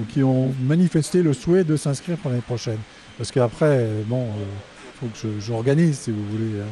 Ou 0.00 0.04
qui 0.04 0.22
ont 0.24 0.52
manifesté 0.62 1.22
le 1.22 1.32
souhait 1.34 1.62
de 1.64 1.76
s'inscrire 1.76 2.16
pour 2.16 2.30
l'année 2.30 2.42
prochaine. 2.42 2.78
Parce 3.18 3.30
qu'après, 3.30 3.66
euh, 3.66 4.02
bon, 4.06 4.26
il 4.26 4.98
faut 5.10 5.28
que 5.28 5.40
j'organise 5.40 5.98
si 5.98 6.10
vous 6.10 6.24
voulez. 6.30 6.60
hein. 6.60 6.66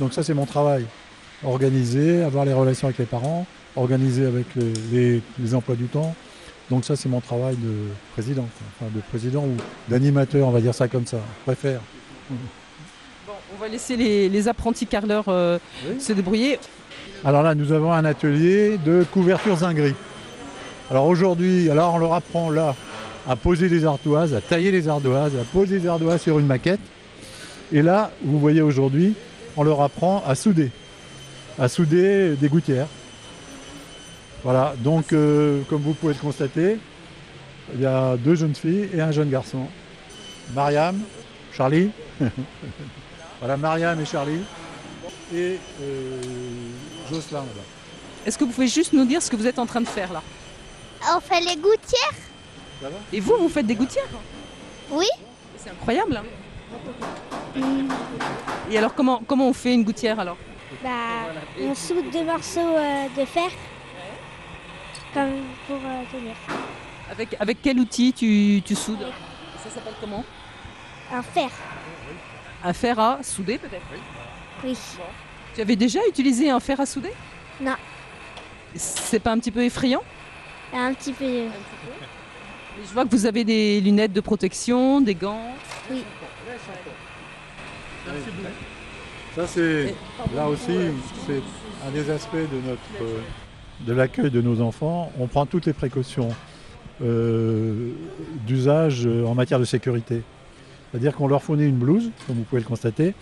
Donc 0.00 0.12
ça 0.12 0.22
c'est 0.22 0.34
mon 0.34 0.46
travail. 0.46 0.86
Organiser, 1.44 2.22
avoir 2.22 2.44
les 2.44 2.52
relations 2.52 2.86
avec 2.88 2.98
les 2.98 3.04
parents, 3.04 3.46
organiser 3.76 4.24
avec 4.26 4.46
les, 4.56 4.72
les- 4.92 5.22
les 5.38 5.54
emplois 5.54 5.76
du 5.76 5.86
temps. 5.86 6.14
Donc 6.70 6.84
ça 6.84 6.96
c'est 6.96 7.08
mon 7.08 7.20
travail 7.20 7.56
de 7.56 7.74
président, 8.14 8.42
quoi. 8.56 8.66
enfin 8.80 8.90
de 8.94 9.00
président 9.02 9.42
ou 9.44 9.54
d'animateur, 9.88 10.48
on 10.48 10.50
va 10.50 10.60
dire 10.60 10.74
ça 10.74 10.88
comme 10.88 11.06
ça. 11.06 11.18
Je 11.40 11.52
préfère. 11.52 11.80
On 13.56 13.60
va 13.60 13.68
laisser 13.68 13.96
les, 13.96 14.28
les 14.28 14.48
apprentis 14.48 14.86
carleurs 14.86 15.26
euh, 15.28 15.58
se 16.00 16.12
débrouiller. 16.12 16.58
Alors 17.24 17.42
là, 17.42 17.54
nous 17.54 17.72
avons 17.72 17.92
un 17.92 18.04
atelier 18.04 18.78
de 18.78 19.04
couverture 19.12 19.56
zingris. 19.58 19.94
Alors 20.90 21.06
aujourd'hui, 21.06 21.70
alors 21.70 21.94
on 21.94 21.98
leur 21.98 22.14
apprend 22.14 22.50
là 22.50 22.74
à 23.28 23.36
poser 23.36 23.68
des 23.68 23.84
ardoises, 23.84 24.34
à 24.34 24.40
tailler 24.40 24.70
les 24.70 24.88
ardoises, 24.88 25.32
à 25.36 25.44
poser 25.44 25.78
des 25.78 25.88
ardoises 25.88 26.22
sur 26.22 26.38
une 26.38 26.46
maquette. 26.46 26.80
Et 27.72 27.82
là, 27.82 28.10
vous 28.22 28.38
voyez 28.38 28.60
aujourd'hui, 28.60 29.14
on 29.56 29.62
leur 29.62 29.80
apprend 29.80 30.22
à 30.26 30.34
souder, 30.34 30.70
à 31.58 31.68
souder 31.68 32.36
des 32.36 32.48
gouttières. 32.48 32.88
Voilà, 34.42 34.74
donc 34.78 35.12
euh, 35.12 35.62
comme 35.70 35.80
vous 35.80 35.94
pouvez 35.94 36.12
le 36.12 36.18
constater, 36.18 36.78
il 37.74 37.80
y 37.80 37.86
a 37.86 38.16
deux 38.16 38.34
jeunes 38.34 38.54
filles 38.54 38.90
et 38.92 39.00
un 39.00 39.10
jeune 39.10 39.30
garçon. 39.30 39.66
Mariam, 40.54 41.00
Charlie. 41.52 41.90
voilà, 43.38 43.56
Mariam 43.56 43.98
et 43.98 44.04
Charlie. 44.04 44.40
Et 45.34 45.58
euh, 45.80 46.20
Jocelyn 47.10 47.38
là-bas. 47.38 47.62
Est-ce 48.26 48.36
que 48.36 48.44
vous 48.44 48.50
pouvez 48.50 48.68
juste 48.68 48.92
nous 48.92 49.06
dire 49.06 49.22
ce 49.22 49.30
que 49.30 49.36
vous 49.36 49.46
êtes 49.46 49.58
en 49.58 49.66
train 49.66 49.80
de 49.80 49.88
faire 49.88 50.12
là? 50.12 50.22
On 51.16 51.20
fait 51.20 51.40
les 51.40 51.56
gouttières 51.56 52.33
Et 53.12 53.20
vous, 53.20 53.36
vous 53.38 53.48
faites 53.48 53.66
des 53.66 53.74
gouttières 53.74 54.04
Oui. 54.90 55.06
C'est 55.56 55.70
incroyable. 55.70 56.16
hein. 56.16 57.60
Et 58.70 58.78
alors, 58.78 58.94
comment, 58.94 59.22
comment 59.26 59.48
on 59.48 59.52
fait 59.52 59.74
une 59.74 59.84
gouttière 59.84 60.18
alors 60.20 60.36
Bah, 60.82 60.90
on 61.60 61.74
soude 61.74 62.10
deux 62.12 62.24
morceaux 62.24 62.60
euh, 62.60 63.06
de 63.16 63.24
fer 63.24 63.50
comme 65.12 65.30
pour 65.68 65.76
euh, 65.76 66.02
tenir. 66.10 66.34
avec, 67.10 67.36
avec 67.38 67.58
quel 67.62 67.78
outil 67.78 68.12
tu, 68.12 68.60
tu 68.64 68.74
soudes 68.74 69.06
Ça 69.62 69.70
s'appelle 69.70 69.94
comment 70.00 70.24
Un 71.12 71.22
fer, 71.22 71.48
Un 72.64 72.72
fer 72.72 72.98
à 72.98 73.18
souder 73.22 73.58
peut-être 73.58 73.86
oui. 74.64 74.74
Tu 75.54 75.60
avais 75.60 75.76
déjà 75.76 76.00
utilisé 76.08 76.50
un 76.50 76.58
fer 76.58 76.80
à 76.80 76.86
souder 76.86 77.12
Non, 77.60 77.74
C'est 78.74 79.20
pas 79.20 79.30
un 79.30 79.38
petit 79.38 79.52
peu 79.52 79.62
effrayant 79.62 80.02
un 80.72 80.92
petit 80.94 81.12
peu. 81.12 81.44
Je 82.82 82.92
vois 82.92 83.04
que 83.04 83.10
vous 83.10 83.26
avez 83.26 83.44
des 83.44 83.80
lunettes 83.80 84.12
de 84.12 84.20
protection, 84.20 85.00
des 85.00 85.14
gants. 85.14 85.52
Oui. 85.90 86.02
Ça, 89.34 89.46
c'est 89.46 89.94
là 90.34 90.48
aussi, 90.48 90.72
c'est 91.26 91.42
un 91.86 91.90
des 91.92 92.10
aspects 92.10 92.34
de 92.34 92.68
notre 92.68 92.80
euh, 93.02 93.18
de 93.86 93.92
l'accueil 93.92 94.30
de 94.30 94.40
nos 94.40 94.60
enfants. 94.60 95.10
On 95.18 95.26
prend 95.26 95.46
toutes 95.46 95.66
les 95.66 95.72
précautions 95.72 96.28
euh, 97.02 97.90
d'usage 98.46 99.06
euh, 99.06 99.24
en 99.26 99.34
matière 99.34 99.58
de 99.58 99.64
sécurité. 99.64 100.22
C'est-à-dire 100.90 101.14
qu'on 101.14 101.26
leur 101.26 101.42
fournit 101.42 101.64
une 101.66 101.78
blouse, 101.78 102.10
comme 102.26 102.36
vous 102.36 102.42
pouvez 102.44 102.60
le 102.62 102.66
constater. 102.68 103.14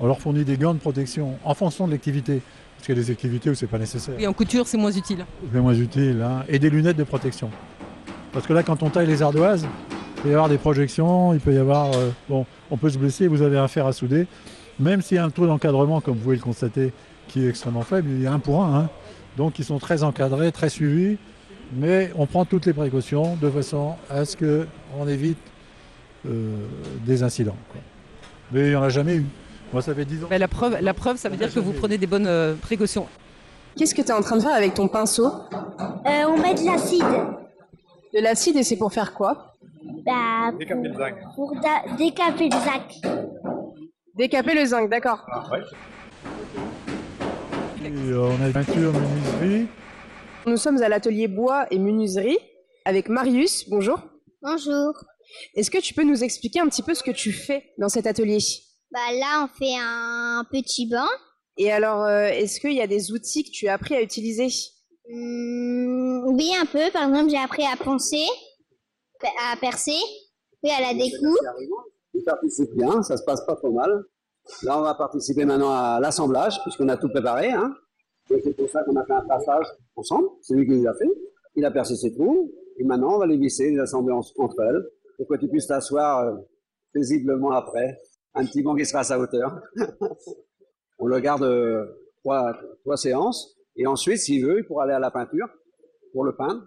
On 0.00 0.06
leur 0.06 0.20
fournit 0.20 0.44
des 0.44 0.56
gants 0.56 0.74
de 0.74 0.80
protection 0.80 1.38
en 1.44 1.54
fonction 1.54 1.86
de 1.86 1.92
l'activité. 1.92 2.40
Parce 2.76 2.86
qu'il 2.86 2.96
y 2.96 2.98
a 2.98 3.02
des 3.04 3.10
activités 3.12 3.50
où 3.50 3.54
c'est 3.54 3.68
pas 3.68 3.78
nécessaire. 3.78 4.16
Et 4.18 4.26
en 4.26 4.32
couture, 4.32 4.66
c'est 4.66 4.78
moins 4.78 4.90
utile. 4.90 5.24
C'est 5.52 5.60
moins 5.60 5.74
utile. 5.74 6.20
hein. 6.22 6.42
Et 6.48 6.58
des 6.58 6.70
lunettes 6.70 6.96
de 6.96 7.04
protection. 7.04 7.48
Parce 8.32 8.46
que 8.46 8.52
là, 8.52 8.62
quand 8.62 8.82
on 8.82 8.90
taille 8.90 9.06
les 9.06 9.22
ardoises, 9.22 9.66
il 10.16 10.22
peut 10.22 10.28
y 10.30 10.32
avoir 10.32 10.48
des 10.48 10.58
projections, 10.58 11.34
il 11.34 11.40
peut 11.40 11.52
y 11.52 11.58
avoir. 11.58 11.92
euh, 11.94 12.10
bon, 12.28 12.46
on 12.70 12.76
peut 12.76 12.90
se 12.90 12.98
blesser, 12.98 13.26
vous 13.28 13.42
avez 13.42 13.58
un 13.58 13.68
fer 13.68 13.86
à 13.86 13.92
souder. 13.92 14.26
Même 14.80 15.02
s'il 15.02 15.16
y 15.16 15.20
a 15.20 15.24
un 15.24 15.30
taux 15.30 15.46
d'encadrement, 15.46 16.00
comme 16.00 16.14
vous 16.14 16.22
pouvez 16.24 16.36
le 16.36 16.42
constater, 16.42 16.92
qui 17.28 17.44
est 17.44 17.48
extrêmement 17.48 17.82
faible, 17.82 18.08
il 18.10 18.22
y 18.22 18.26
a 18.26 18.32
un 18.32 18.38
pour 18.38 18.62
un. 18.64 18.80
hein. 18.80 18.88
Donc 19.36 19.58
ils 19.58 19.64
sont 19.64 19.78
très 19.78 20.02
encadrés, 20.02 20.50
très 20.52 20.68
suivis. 20.68 21.18
Mais 21.74 22.10
on 22.16 22.26
prend 22.26 22.44
toutes 22.44 22.66
les 22.66 22.74
précautions 22.74 23.36
de 23.40 23.48
façon 23.48 23.94
à 24.10 24.24
ce 24.26 24.36
qu'on 24.36 25.08
évite 25.08 25.38
euh, 26.28 26.54
des 27.06 27.22
incidents. 27.22 27.56
quoi. 27.72 27.80
Mais 28.52 28.60
il 28.66 28.68
n'y 28.70 28.76
en 28.76 28.82
a 28.82 28.90
jamais 28.90 29.16
eu. 29.16 29.24
Moi, 29.72 29.80
ça 29.80 29.94
fait 29.94 30.04
10 30.04 30.24
ans. 30.24 30.26
Bah, 30.28 30.36
la, 30.36 30.48
preuve, 30.48 30.76
la 30.82 30.92
preuve, 30.92 31.16
ça 31.16 31.30
veut 31.30 31.36
dire 31.38 31.52
que 31.52 31.60
vous 31.60 31.72
prenez 31.72 31.96
des 31.96 32.06
bonnes 32.06 32.26
euh, 32.26 32.54
précautions. 32.60 33.06
Qu'est-ce 33.76 33.94
que 33.94 34.02
tu 34.02 34.08
es 34.08 34.12
en 34.12 34.20
train 34.20 34.36
de 34.36 34.42
faire 34.42 34.54
avec 34.54 34.74
ton 34.74 34.86
pinceau? 34.86 35.26
Euh, 35.26 36.24
on 36.28 36.38
met 36.38 36.54
de 36.54 36.66
l'acide. 36.66 37.02
De 38.14 38.20
l'acide 38.20 38.56
et 38.56 38.62
c'est 38.62 38.76
pour 38.76 38.92
faire 38.92 39.14
quoi? 39.14 39.54
Bah, 40.04 40.50
pour 41.34 41.54
da- 41.60 41.96
décaper 41.96 42.48
le 42.48 42.58
zac. 42.60 42.94
Décaper 44.14 44.54
le 44.54 44.64
zinc, 44.66 44.90
d'accord. 44.90 45.24
Et, 47.82 47.88
euh, 47.88 48.20
on 48.20 48.42
a 48.42 48.46
une 48.48 48.52
peinture, 48.52 48.92
menuiserie. 48.92 49.66
Nous 50.46 50.56
sommes 50.56 50.82
à 50.82 50.88
l'atelier 50.88 51.28
bois 51.28 51.66
et 51.70 51.78
menuiserie 51.78 52.38
avec 52.84 53.08
Marius. 53.08 53.68
Bonjour. 53.70 53.98
Bonjour. 54.42 54.92
Est-ce 55.54 55.70
que 55.70 55.78
tu 55.78 55.94
peux 55.94 56.02
nous 56.04 56.22
expliquer 56.22 56.60
un 56.60 56.66
petit 56.68 56.82
peu 56.82 56.94
ce 56.94 57.02
que 57.02 57.10
tu 57.12 57.32
fais 57.32 57.72
dans 57.78 57.88
cet 57.88 58.06
atelier? 58.06 58.38
Bah 58.90 59.00
là, 59.14 59.44
on 59.44 59.48
fait 59.48 59.74
un 59.80 60.44
petit 60.50 60.86
banc. 60.88 61.06
Et 61.56 61.72
alors, 61.72 62.02
euh, 62.04 62.26
est-ce 62.26 62.60
qu'il 62.60 62.72
y 62.74 62.82
a 62.82 62.86
des 62.86 63.12
outils 63.12 63.44
que 63.44 63.50
tu 63.50 63.68
as 63.68 63.74
appris 63.74 63.94
à 63.94 64.02
utiliser? 64.02 64.48
Hum, 65.10 66.34
oui, 66.36 66.50
un 66.60 66.66
peu. 66.66 66.90
Par 66.92 67.08
exemple, 67.08 67.30
j'ai 67.30 67.38
appris 67.38 67.64
à 67.64 67.76
poncer, 67.82 68.24
à 69.52 69.56
percer, 69.60 69.98
puis 70.62 70.70
à 70.72 70.80
la 70.80 70.94
découpe. 70.94 71.38
Il 72.14 72.24
participe 72.24 72.72
bien, 72.74 73.02
ça 73.02 73.16
se 73.16 73.24
passe 73.24 73.44
pas 73.46 73.56
trop 73.56 73.72
mal. 73.72 74.04
Là, 74.62 74.78
on 74.78 74.82
va 74.82 74.94
participer 74.94 75.44
maintenant 75.44 75.70
à 75.70 75.98
l'assemblage, 76.00 76.60
puisqu'on 76.62 76.88
a 76.88 76.96
tout 76.96 77.08
préparé. 77.08 77.50
Hein. 77.50 77.74
C'est 78.28 78.56
pour 78.56 78.68
ça 78.70 78.82
qu'on 78.84 78.96
a 78.96 79.04
fait 79.04 79.12
un 79.12 79.26
passage 79.26 79.66
ensemble. 79.96 80.28
C'est 80.42 80.54
lui 80.54 80.66
qui 80.66 80.80
l'a 80.82 80.94
fait. 80.94 81.08
Il 81.56 81.64
a 81.64 81.70
percé 81.70 81.96
ses 81.96 82.12
trous. 82.14 82.50
Et 82.78 82.84
maintenant, 82.84 83.14
on 83.16 83.18
va 83.18 83.26
les 83.26 83.36
visser, 83.36 83.70
les 83.70 83.78
assembler 83.78 84.12
en- 84.14 84.20
entre 84.38 84.60
elles, 84.62 84.82
pour 85.16 85.26
que 85.28 85.36
tu 85.36 85.48
puisses 85.48 85.66
t'asseoir 85.66 86.20
euh, 86.26 86.36
paisiblement 86.92 87.52
après. 87.52 87.98
Un 88.34 88.44
petit 88.46 88.62
banc 88.62 88.74
qui 88.74 88.84
sera 88.86 89.00
à 89.00 89.04
sa 89.04 89.18
hauteur. 89.18 89.60
on 90.98 91.06
le 91.06 91.20
garde 91.20 91.42
euh, 91.42 91.84
trois, 92.22 92.52
trois 92.80 92.96
séances. 92.96 93.56
Et 93.76 93.86
ensuite, 93.86 94.18
s'il 94.18 94.44
veut, 94.44 94.58
il 94.60 94.64
pourra 94.66 94.84
aller 94.84 94.92
à 94.94 94.98
la 94.98 95.10
peinture 95.10 95.48
pour 96.12 96.24
le 96.24 96.36
peindre 96.36 96.66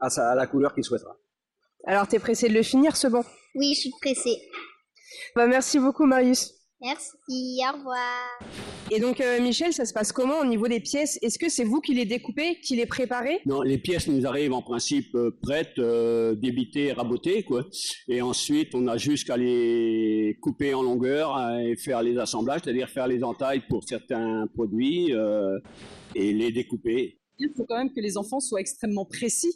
à, 0.00 0.10
sa- 0.10 0.30
à 0.30 0.34
la 0.34 0.46
couleur 0.46 0.74
qu'il 0.74 0.84
souhaitera. 0.84 1.16
Alors, 1.84 2.06
t'es 2.08 2.18
pressé 2.18 2.48
de 2.48 2.54
le 2.54 2.62
finir, 2.62 2.96
ce 2.96 3.06
banc? 3.08 3.24
Oui, 3.54 3.74
je 3.74 3.80
suis 3.80 3.90
pressée. 4.00 4.36
Bah, 5.34 5.46
merci 5.46 5.78
beaucoup, 5.78 6.04
Marius. 6.04 6.54
Merci, 6.80 7.58
au 7.68 7.76
revoir. 7.76 8.38
Et 8.90 9.00
donc, 9.00 9.20
euh, 9.20 9.40
Michel, 9.40 9.72
ça 9.72 9.84
se 9.84 9.92
passe 9.92 10.12
comment 10.12 10.38
au 10.38 10.44
niveau 10.44 10.68
des 10.68 10.80
pièces? 10.80 11.18
Est-ce 11.22 11.38
que 11.38 11.48
c'est 11.48 11.64
vous 11.64 11.80
qui 11.80 11.92
les 11.92 12.04
découpez, 12.04 12.60
qui 12.60 12.76
les 12.76 12.86
préparez? 12.86 13.40
Non, 13.46 13.62
les 13.62 13.78
pièces 13.78 14.06
nous 14.06 14.26
arrivent 14.26 14.52
en 14.52 14.62
principe 14.62 15.14
euh, 15.16 15.36
prêtes, 15.42 15.78
euh, 15.78 16.34
débitées, 16.36 16.92
rabotées, 16.92 17.42
quoi. 17.42 17.66
Et 18.06 18.22
ensuite, 18.22 18.74
on 18.74 18.86
a 18.86 18.96
juste 18.96 19.26
qu'à 19.26 19.36
les 19.36 20.38
couper 20.40 20.72
en 20.72 20.82
longueur 20.82 21.36
euh, 21.36 21.58
et 21.58 21.76
faire 21.76 22.02
les 22.02 22.16
assemblages, 22.16 22.60
c'est-à-dire 22.62 22.88
faire 22.88 23.08
les 23.08 23.24
entailles 23.24 23.64
pour 23.68 23.82
certains 23.84 24.46
produits 24.54 25.12
euh, 25.12 25.58
et 26.14 26.32
les 26.32 26.52
découper. 26.52 27.20
Il 27.38 27.52
faut 27.56 27.64
quand 27.68 27.76
même 27.76 27.92
que 27.92 28.00
les 28.00 28.16
enfants 28.16 28.40
soient 28.40 28.60
extrêmement 28.60 29.04
précis. 29.04 29.52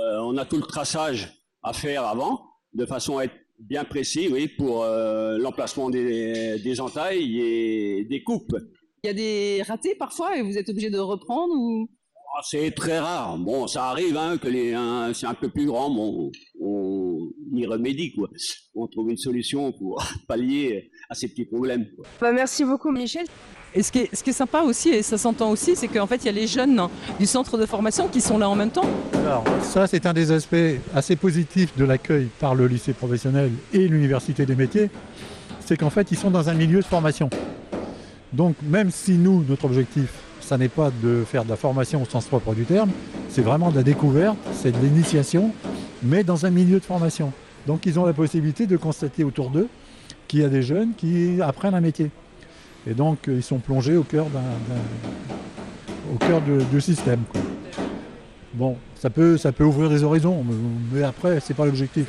Euh, 0.00 0.18
on 0.22 0.36
a 0.38 0.44
tout 0.44 0.56
le 0.56 0.62
traçage 0.62 1.44
à 1.62 1.72
faire 1.72 2.04
avant, 2.04 2.42
de 2.74 2.86
façon 2.86 3.18
à 3.18 3.24
être 3.24 3.34
bien 3.58 3.84
précis, 3.84 4.28
oui, 4.30 4.48
pour 4.48 4.82
euh, 4.82 5.38
l'emplacement 5.38 5.90
des, 5.90 6.58
des 6.58 6.80
entailles 6.80 7.40
et 7.40 8.04
des 8.04 8.22
coupes. 8.22 8.56
Il 9.02 9.08
y 9.08 9.10
a 9.10 9.14
des 9.14 9.62
ratés 9.62 9.94
parfois 9.94 10.36
et 10.36 10.42
vous 10.42 10.58
êtes 10.58 10.68
obligé 10.68 10.90
de 10.90 10.98
reprendre 10.98 11.54
ou? 11.54 11.88
Ah, 12.36 12.40
c'est 12.42 12.72
très 12.72 12.98
rare. 12.98 13.38
Bon, 13.38 13.68
ça 13.68 13.84
arrive 13.90 14.16
hein, 14.16 14.38
que 14.38 14.48
les, 14.48 14.72
hein, 14.72 15.12
c'est 15.14 15.26
un 15.26 15.34
peu 15.34 15.48
plus 15.50 15.66
grand, 15.66 15.88
bon, 15.88 16.32
on 16.60 17.30
y 17.52 17.64
remédie 17.64 18.12
quoi. 18.12 18.28
On 18.74 18.88
trouve 18.88 19.10
une 19.10 19.16
solution 19.16 19.70
pour 19.72 20.02
pallier 20.28 20.90
à 21.08 21.14
ces 21.14 21.28
petits 21.28 21.44
problèmes. 21.44 21.86
quoi. 21.94 22.04
Bah, 22.20 22.32
merci 22.32 22.64
beaucoup, 22.64 22.90
Michel. 22.90 23.26
Et 23.76 23.82
ce 23.82 23.90
qui 23.90 23.98
est, 23.98 24.32
sympa 24.32 24.62
aussi, 24.62 24.90
et 24.90 25.02
ça 25.02 25.18
s'entend 25.18 25.50
aussi, 25.50 25.74
c'est 25.74 25.88
qu'en 25.88 26.06
fait, 26.06 26.22
il 26.22 26.26
y 26.26 26.28
a 26.28 26.32
les 26.32 26.46
jeunes 26.46 26.80
du 27.18 27.26
centre 27.26 27.58
de 27.58 27.66
formation 27.66 28.06
qui 28.06 28.20
sont 28.20 28.38
là 28.38 28.48
en 28.48 28.54
même 28.54 28.70
temps. 28.70 28.88
Alors, 29.26 29.42
ça, 29.62 29.88
c'est 29.88 30.06
un 30.06 30.12
des 30.12 30.30
aspects 30.30 30.78
assez 30.94 31.16
positifs 31.16 31.76
de 31.76 31.84
l'accueil 31.84 32.28
par 32.38 32.54
le 32.54 32.68
lycée 32.68 32.92
professionnel 32.92 33.50
et 33.72 33.88
l'université 33.88 34.46
des 34.46 34.54
métiers. 34.54 34.90
C'est 35.58 35.76
qu'en 35.76 35.90
fait, 35.90 36.12
ils 36.12 36.16
sont 36.16 36.30
dans 36.30 36.48
un 36.48 36.54
milieu 36.54 36.78
de 36.78 36.84
formation. 36.84 37.30
Donc, 38.32 38.54
même 38.62 38.92
si 38.92 39.12
nous, 39.12 39.44
notre 39.48 39.64
objectif, 39.64 40.08
ça 40.40 40.56
n'est 40.56 40.68
pas 40.68 40.92
de 41.02 41.24
faire 41.26 41.44
de 41.44 41.50
la 41.50 41.56
formation 41.56 42.00
au 42.00 42.04
sens 42.04 42.26
propre 42.26 42.54
du 42.54 42.64
terme, 42.64 42.90
c'est 43.28 43.42
vraiment 43.42 43.72
de 43.72 43.76
la 43.76 43.82
découverte, 43.82 44.36
c'est 44.52 44.70
de 44.70 44.78
l'initiation, 44.78 45.50
mais 46.00 46.22
dans 46.22 46.46
un 46.46 46.50
milieu 46.50 46.78
de 46.78 46.84
formation. 46.84 47.32
Donc, 47.66 47.86
ils 47.86 47.98
ont 47.98 48.04
la 48.04 48.12
possibilité 48.12 48.66
de 48.66 48.76
constater 48.76 49.24
autour 49.24 49.50
d'eux 49.50 49.68
qu'il 50.28 50.40
y 50.40 50.44
a 50.44 50.48
des 50.48 50.62
jeunes 50.62 50.92
qui 50.96 51.40
apprennent 51.42 51.74
un 51.74 51.80
métier. 51.80 52.10
Et 52.88 52.94
donc, 52.94 53.28
euh, 53.28 53.34
ils 53.36 53.42
sont 53.42 53.58
plongés 53.58 53.96
au 53.96 54.02
cœur 54.02 54.26
d'un, 54.26 54.40
d'un- 54.40 56.12
au 56.12 56.16
cœur 56.16 56.40
de- 56.42 56.62
du 56.70 56.80
système. 56.80 57.20
quoi. 57.32 57.40
Bon, 58.54 58.76
ça 58.94 59.10
peut, 59.10 59.36
ça 59.36 59.52
peut 59.52 59.64
ouvrir 59.64 59.90
des 59.90 60.04
horizons, 60.04 60.44
mais, 60.46 60.54
mais 60.92 61.02
après, 61.02 61.40
c'est 61.40 61.54
pas 61.54 61.64
l'objectif. 61.66 62.06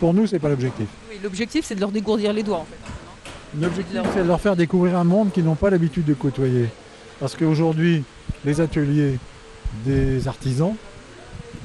Pour 0.00 0.12
nous, 0.12 0.26
c'est 0.26 0.38
pas 0.38 0.48
l'objectif. 0.48 0.86
Oui, 1.10 1.18
L'objectif, 1.22 1.64
c'est 1.64 1.74
de 1.74 1.80
leur 1.80 1.90
dégourdir 1.90 2.32
les 2.32 2.42
doigts 2.42 2.58
en 2.58 2.64
fait. 2.66 3.58
L'objectif, 3.60 4.00
c'est 4.12 4.22
de 4.22 4.28
leur 4.28 4.40
faire 4.40 4.56
découvrir 4.56 4.98
un 4.98 5.04
monde 5.04 5.32
qu'ils 5.32 5.44
n'ont 5.44 5.54
pas 5.54 5.70
l'habitude 5.70 6.04
de 6.04 6.12
côtoyer. 6.14 6.66
Parce 7.18 7.34
qu'aujourd'hui, 7.34 8.04
les 8.44 8.60
ateliers 8.60 9.18
des 9.86 10.28
artisans, 10.28 10.74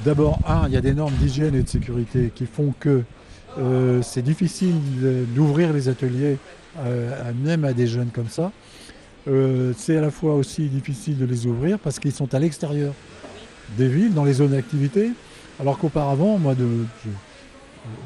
d'abord, 0.04 0.38
un, 0.48 0.66
il 0.68 0.72
y 0.72 0.76
a 0.76 0.80
des 0.80 0.94
normes 0.94 1.12
d'hygiène 1.14 1.54
et 1.54 1.62
de 1.62 1.68
sécurité 1.68 2.32
qui 2.34 2.46
font 2.46 2.72
que 2.80 3.02
euh, 3.58 4.00
c'est 4.02 4.22
difficile 4.22 4.74
d'ouvrir 5.34 5.72
les 5.72 5.88
ateliers 5.88 6.38
euh, 6.78 7.32
même 7.42 7.64
à 7.64 7.72
des 7.72 7.86
jeunes 7.86 8.10
comme 8.12 8.28
ça. 8.28 8.52
Euh, 9.28 9.72
c'est 9.76 9.96
à 9.96 10.00
la 10.00 10.10
fois 10.10 10.34
aussi 10.34 10.68
difficile 10.68 11.18
de 11.18 11.24
les 11.24 11.46
ouvrir 11.46 11.78
parce 11.78 11.98
qu'ils 11.98 12.12
sont 12.12 12.34
à 12.34 12.38
l'extérieur 12.38 12.94
des 13.76 13.88
villes, 13.88 14.14
dans 14.14 14.24
les 14.24 14.34
zones 14.34 14.50
d'activité, 14.50 15.10
alors 15.60 15.78
qu'auparavant, 15.78 16.38
moi, 16.38 16.54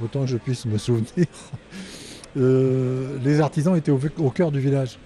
autant 0.03 0.27
je 0.27 0.37
puisse 0.37 0.67
me 0.67 0.79
souvenir, 0.79 1.27
les 2.37 3.41
artisans 3.41 3.77
étaient 3.77 3.93
au 3.93 4.31
cœur 4.31 4.53
du 4.53 4.61
village. 4.61 4.99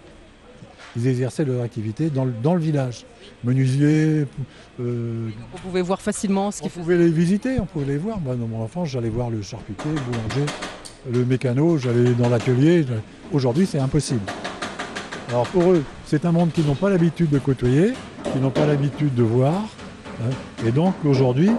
Ils 0.97 1.07
exerçaient 1.07 1.45
leur 1.45 1.63
activité 1.63 2.11
dans 2.11 2.25
le, 2.25 2.33
dans 2.43 2.55
le 2.55 2.61
village. 2.61 3.05
Menuisiers, 3.45 4.27
euh, 4.81 5.29
On 5.55 5.59
pouvait 5.59 5.83
voir 5.83 6.01
facilement 6.01 6.51
ce 6.51 6.59
on 6.59 6.63
qu'ils 6.63 6.71
faisaient. 6.73 6.83
pouvait 6.83 6.97
les 6.99 7.11
visiter, 7.11 7.61
on 7.61 7.67
pouvait 7.67 7.87
les 7.87 7.99
voir. 7.99 8.21
Moi, 8.21 8.35
dans 8.35 8.47
mon 8.49 8.63
enfance, 8.63 8.89
j'allais 8.89 9.09
voir 9.09 9.31
le 9.31 9.41
charcutier, 9.43 9.91
le 9.91 10.01
boulanger, 10.01 10.53
le 11.13 11.25
mécano, 11.25 11.79
j'allais 11.79 12.13
dans 12.15 12.29
l'atelier. 12.29 12.85
Aujourd'hui, 13.33 13.67
c'est 13.67 13.79
impossible. 13.79 14.21
Alors 15.29 15.47
pour 15.47 15.71
eux, 15.71 15.85
c'est 16.07 16.25
un 16.25 16.33
monde 16.33 16.51
qu'ils 16.53 16.67
n'ont 16.67 16.75
pas 16.75 16.91
l'habitude 16.91 17.31
de 17.31 17.39
côtoyer, 17.39 17.93
qu'ils 18.33 18.41
n'ont 18.43 18.51
pas 18.51 18.67
l'habitude 18.67 19.15
de 19.15 19.23
voir. 19.23 19.55
hein. 20.23 20.31
Et 20.67 20.73
donc 20.73 20.95
aujourd'hui, 21.05 21.51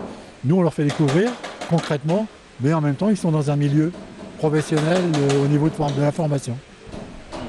nous, 0.43 0.57
on 0.57 0.61
leur 0.61 0.73
fait 0.73 0.83
découvrir 0.83 1.31
concrètement, 1.69 2.27
mais 2.59 2.73
en 2.73 2.81
même 2.81 2.95
temps, 2.95 3.09
ils 3.09 3.15
sont 3.17 3.31
dans 3.31 3.49
un 3.49 3.55
milieu 3.55 3.93
professionnel 4.39 5.01
euh, 5.15 5.45
au 5.45 5.47
niveau 5.47 5.69
de 5.69 6.01
la 6.01 6.11
formation. 6.11 6.57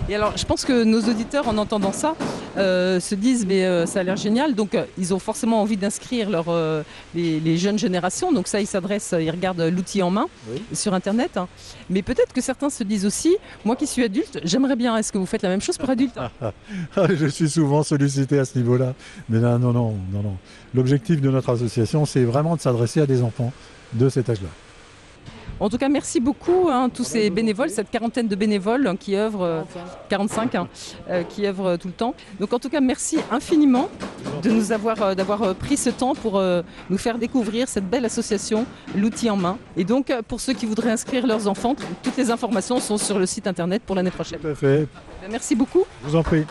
Et 0.09 0.15
alors, 0.17 0.37
je 0.37 0.45
pense 0.45 0.65
que 0.65 0.85
nos 0.85 1.01
auditeurs, 1.03 1.49
en 1.49 1.57
entendant 1.57 1.93
ça, 1.93 2.15
euh, 2.59 3.01
se 3.01 3.15
disent 3.15 3.47
mais 3.47 3.65
euh, 3.65 3.87
ça 3.87 4.01
a 4.01 4.03
l'air 4.03 4.17
génial, 4.17 4.55
donc 4.55 4.75
euh, 4.75 4.85
ils 4.99 5.15
ont 5.15 5.19
forcément 5.19 5.63
envie 5.63 5.77
d'inscrire 5.77 6.29
leur, 6.29 6.47
les, 7.15 7.41
les 7.41 7.57
jeunes 7.57 7.79
générations. 7.79 8.33
Donc 8.33 8.49
ça, 8.49 8.61
ils 8.61 8.67
s'adressent, 8.67 9.15
ils 9.19 9.31
regardent 9.31 9.63
l'outil 9.63 10.03
en 10.03 10.11
main 10.11 10.27
sur 10.73 10.93
Internet. 10.93 11.37
hein. 11.37 11.49
Mais 11.89 12.03
peut-être 12.03 12.33
que 12.33 12.41
certains 12.41 12.69
se 12.69 12.83
disent 12.85 13.07
aussi, 13.07 13.37
moi 13.65 13.77
qui 13.77 13.87
suis 13.87 14.03
adulte, 14.03 14.41
j'aimerais 14.45 14.77
bien. 14.77 14.97
Est-ce 14.97 15.13
que 15.13 15.19
vous 15.19 15.27
faites 15.27 15.43
la 15.43 15.49
même 15.49 15.63
chose 15.63 15.79
pour 15.79 15.89
adultes 15.89 16.19
Je 16.97 17.27
suis 17.29 17.49
souvent 17.49 17.83
sollicité 17.83 18.39
à 18.39 18.45
ce 18.45 18.59
niveau-là. 18.59 18.95
Mais 19.29 19.39
là, 19.41 19.57
non, 19.57 19.73
non, 19.73 19.95
non, 20.13 20.23
non. 20.23 20.37
L'objectif 20.75 21.21
de 21.21 21.31
notre 21.31 21.51
association, 21.51 22.05
c'est 22.07 22.25
vraiment 22.25 22.57
de 22.57 22.61
s'adresser 22.61 23.01
à 23.01 23.07
des 23.07 23.23
enfants 23.23 23.53
de 23.93 24.09
cet 24.09 24.29
âge-là. 24.29 24.49
En 25.63 25.69
tout 25.69 25.79
cas, 25.79 25.89
merci 25.89 26.19
beaucoup 26.19 26.69
hein, 26.69 26.89
tous 26.93 27.05
ces 27.05 27.31
bénévoles, 27.31 27.71
cette 27.71 27.89
quarantaine 27.89 28.27
de 28.27 28.35
bénévoles 28.35 28.85
hein, 28.85 28.97
qui 28.97 29.15
œuvrent, 29.15 29.45
euh, 29.45 29.63
45, 30.09 30.57
hein, 30.57 30.69
euh, 31.09 31.23
qui 31.23 31.47
œuvrent 31.47 31.67
euh, 31.67 31.77
tout 31.77 31.87
le 31.87 31.95
temps. 31.95 32.17
Donc 32.41 32.53
en 32.53 32.59
tout 32.59 32.69
cas, 32.69 32.81
merci 32.81 33.19
infiniment 33.31 33.89
de 34.43 34.51
nous 34.51 34.73
avoir, 34.73 35.01
euh, 35.01 35.15
d'avoir 35.15 35.43
euh, 35.43 35.55
pris 35.55 35.77
ce 35.77 35.89
temps 35.91 36.17
pour 36.17 36.37
euh, 36.37 36.63
nous 36.91 36.99
faire 36.99 37.17
découvrir 37.17 37.69
cette 37.69 37.89
belle 37.89 38.05
association, 38.05 38.67
l'outil 38.97 39.31
en 39.31 39.37
main. 39.37 39.57
Et 39.77 39.85
donc, 39.85 40.11
euh, 40.11 40.21
pour 40.27 40.41
ceux 40.41 40.53
qui 40.53 40.67
voudraient 40.67 40.91
inscrire 40.91 41.29
leurs 41.29 41.47
enfants, 41.47 41.77
toutes 42.03 42.17
les 42.17 42.33
informations 42.33 42.81
sont 42.81 42.99
sur 42.99 43.21
le 43.21 43.27
site 43.27 43.47
internet 43.47 43.83
pour 43.87 43.95
l'année 43.95 44.11
prochaine. 44.11 44.41
Tout 44.41 44.49
à 44.49 44.55
fait. 44.57 44.89
Merci 45.31 45.55
beaucoup. 45.55 45.85
Je 46.03 46.09
vous 46.09 46.17
en 46.17 46.25
prie. 46.25 46.45